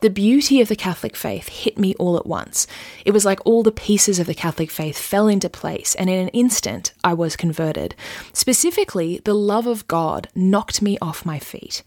The 0.00 0.10
beauty 0.10 0.62
of 0.62 0.68
the 0.68 0.76
Catholic 0.76 1.14
faith 1.14 1.48
hit 1.50 1.78
me 1.78 1.94
all 1.96 2.16
at 2.16 2.26
once. 2.26 2.66
It 3.04 3.10
was 3.10 3.26
like 3.26 3.44
all 3.44 3.62
the 3.62 3.70
pieces 3.70 4.18
of 4.18 4.26
the 4.26 4.34
Catholic 4.34 4.70
faith 4.70 4.98
fell 4.98 5.28
into 5.28 5.50
place, 5.50 5.94
and 5.94 6.08
in 6.08 6.18
an 6.18 6.28
instant 6.28 6.92
I 7.04 7.12
was 7.12 7.36
converted. 7.36 7.94
Specifically, 8.32 9.20
the 9.24 9.34
love 9.34 9.66
of 9.66 9.86
God 9.88 10.28
knocked 10.34 10.80
me 10.80 10.96
off 11.02 11.26
my 11.26 11.38
feet. 11.38 11.82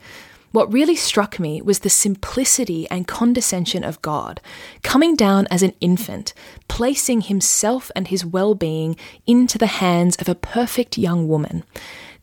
What 0.53 0.71
really 0.71 0.95
struck 0.95 1.39
me 1.39 1.63
was 1.63 1.79
the 1.79 1.89
simplicity 1.89 2.87
and 2.91 3.07
condescension 3.07 3.83
of 3.83 3.99
God, 4.03 4.39
coming 4.83 5.15
down 5.15 5.47
as 5.49 5.63
an 5.63 5.73
infant, 5.81 6.35
placing 6.67 7.21
himself 7.21 7.89
and 7.95 8.07
his 8.07 8.23
well 8.23 8.53
being 8.53 8.95
into 9.25 9.57
the 9.57 9.65
hands 9.65 10.15
of 10.17 10.29
a 10.29 10.35
perfect 10.35 10.95
young 10.95 11.27
woman. 11.27 11.63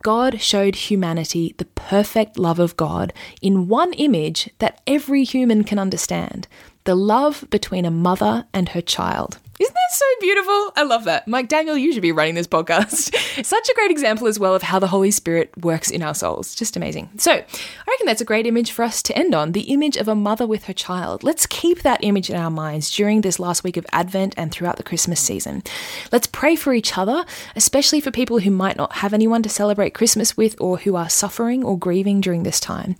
God 0.04 0.40
showed 0.40 0.76
humanity 0.76 1.56
the 1.58 1.64
perfect 1.64 2.38
love 2.38 2.60
of 2.60 2.76
God 2.76 3.12
in 3.42 3.66
one 3.66 3.92
image 3.94 4.48
that 4.60 4.80
every 4.86 5.24
human 5.24 5.64
can 5.64 5.80
understand 5.80 6.46
the 6.84 6.94
love 6.94 7.44
between 7.50 7.84
a 7.84 7.90
mother 7.90 8.46
and 8.52 8.70
her 8.70 8.80
child. 8.80 9.38
Isn't 9.60 9.74
that 9.74 9.92
so 9.94 10.04
beautiful? 10.20 10.72
I 10.74 10.84
love 10.84 11.04
that. 11.04 11.28
Mike 11.28 11.48
Daniel, 11.48 11.76
you 11.76 11.92
should 11.92 12.00
be 12.00 12.12
running 12.12 12.34
this 12.34 12.46
podcast. 12.46 13.14
Such 13.44 13.68
a 13.68 13.74
great 13.74 13.90
example 13.90 14.26
as 14.26 14.38
well 14.38 14.54
of 14.54 14.62
how 14.62 14.78
the 14.78 14.86
Holy 14.86 15.10
Spirit 15.10 15.54
works 15.62 15.90
in 15.90 16.02
our 16.02 16.14
souls. 16.14 16.54
Just 16.54 16.78
amazing. 16.78 17.10
So, 17.18 17.32
I 17.32 17.86
reckon 17.86 18.06
that's 18.06 18.22
a 18.22 18.24
great 18.24 18.46
image 18.46 18.72
for 18.72 18.82
us 18.82 19.02
to 19.02 19.18
end 19.18 19.34
on 19.34 19.52
the 19.52 19.70
image 19.72 19.98
of 19.98 20.08
a 20.08 20.14
mother 20.14 20.46
with 20.46 20.64
her 20.64 20.72
child. 20.72 21.22
Let's 21.22 21.44
keep 21.44 21.82
that 21.82 22.02
image 22.02 22.30
in 22.30 22.36
our 22.36 22.50
minds 22.50 22.90
during 22.90 23.20
this 23.20 23.38
last 23.38 23.62
week 23.62 23.76
of 23.76 23.84
Advent 23.92 24.32
and 24.38 24.50
throughout 24.50 24.78
the 24.78 24.82
Christmas 24.82 25.20
season. 25.20 25.62
Let's 26.10 26.26
pray 26.26 26.56
for 26.56 26.72
each 26.72 26.96
other, 26.96 27.26
especially 27.54 28.00
for 28.00 28.10
people 28.10 28.38
who 28.38 28.50
might 28.50 28.78
not 28.78 28.94
have 28.94 29.12
anyone 29.12 29.42
to 29.42 29.50
celebrate 29.50 29.90
Christmas 29.92 30.38
with 30.38 30.58
or 30.58 30.78
who 30.78 30.96
are 30.96 31.10
suffering 31.10 31.64
or 31.64 31.78
grieving 31.78 32.22
during 32.22 32.44
this 32.44 32.60
time. 32.60 32.96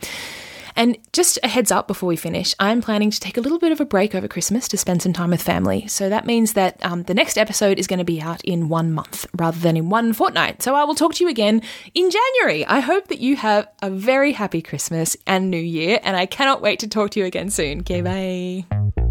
And 0.80 0.96
just 1.12 1.38
a 1.42 1.48
heads 1.48 1.70
up 1.70 1.86
before 1.86 2.06
we 2.06 2.16
finish, 2.16 2.54
I'm 2.58 2.80
planning 2.80 3.10
to 3.10 3.20
take 3.20 3.36
a 3.36 3.42
little 3.42 3.58
bit 3.58 3.70
of 3.70 3.82
a 3.82 3.84
break 3.84 4.14
over 4.14 4.26
Christmas 4.26 4.66
to 4.68 4.78
spend 4.78 5.02
some 5.02 5.12
time 5.12 5.28
with 5.28 5.42
family. 5.42 5.86
So 5.88 6.08
that 6.08 6.24
means 6.24 6.54
that 6.54 6.82
um, 6.82 7.02
the 7.02 7.12
next 7.12 7.36
episode 7.36 7.78
is 7.78 7.86
going 7.86 7.98
to 7.98 8.04
be 8.04 8.18
out 8.18 8.42
in 8.46 8.70
one 8.70 8.90
month 8.90 9.26
rather 9.36 9.58
than 9.58 9.76
in 9.76 9.90
one 9.90 10.14
fortnight. 10.14 10.62
So 10.62 10.74
I 10.74 10.84
will 10.84 10.94
talk 10.94 11.12
to 11.16 11.24
you 11.24 11.28
again 11.28 11.60
in 11.92 12.10
January. 12.10 12.64
I 12.64 12.80
hope 12.80 13.08
that 13.08 13.20
you 13.20 13.36
have 13.36 13.68
a 13.82 13.90
very 13.90 14.32
happy 14.32 14.62
Christmas 14.62 15.18
and 15.26 15.50
New 15.50 15.58
Year, 15.58 16.00
and 16.02 16.16
I 16.16 16.24
cannot 16.24 16.62
wait 16.62 16.78
to 16.78 16.88
talk 16.88 17.10
to 17.10 17.20
you 17.20 17.26
again 17.26 17.50
soon. 17.50 17.80
Okay, 17.80 18.00
bye. 18.00 19.10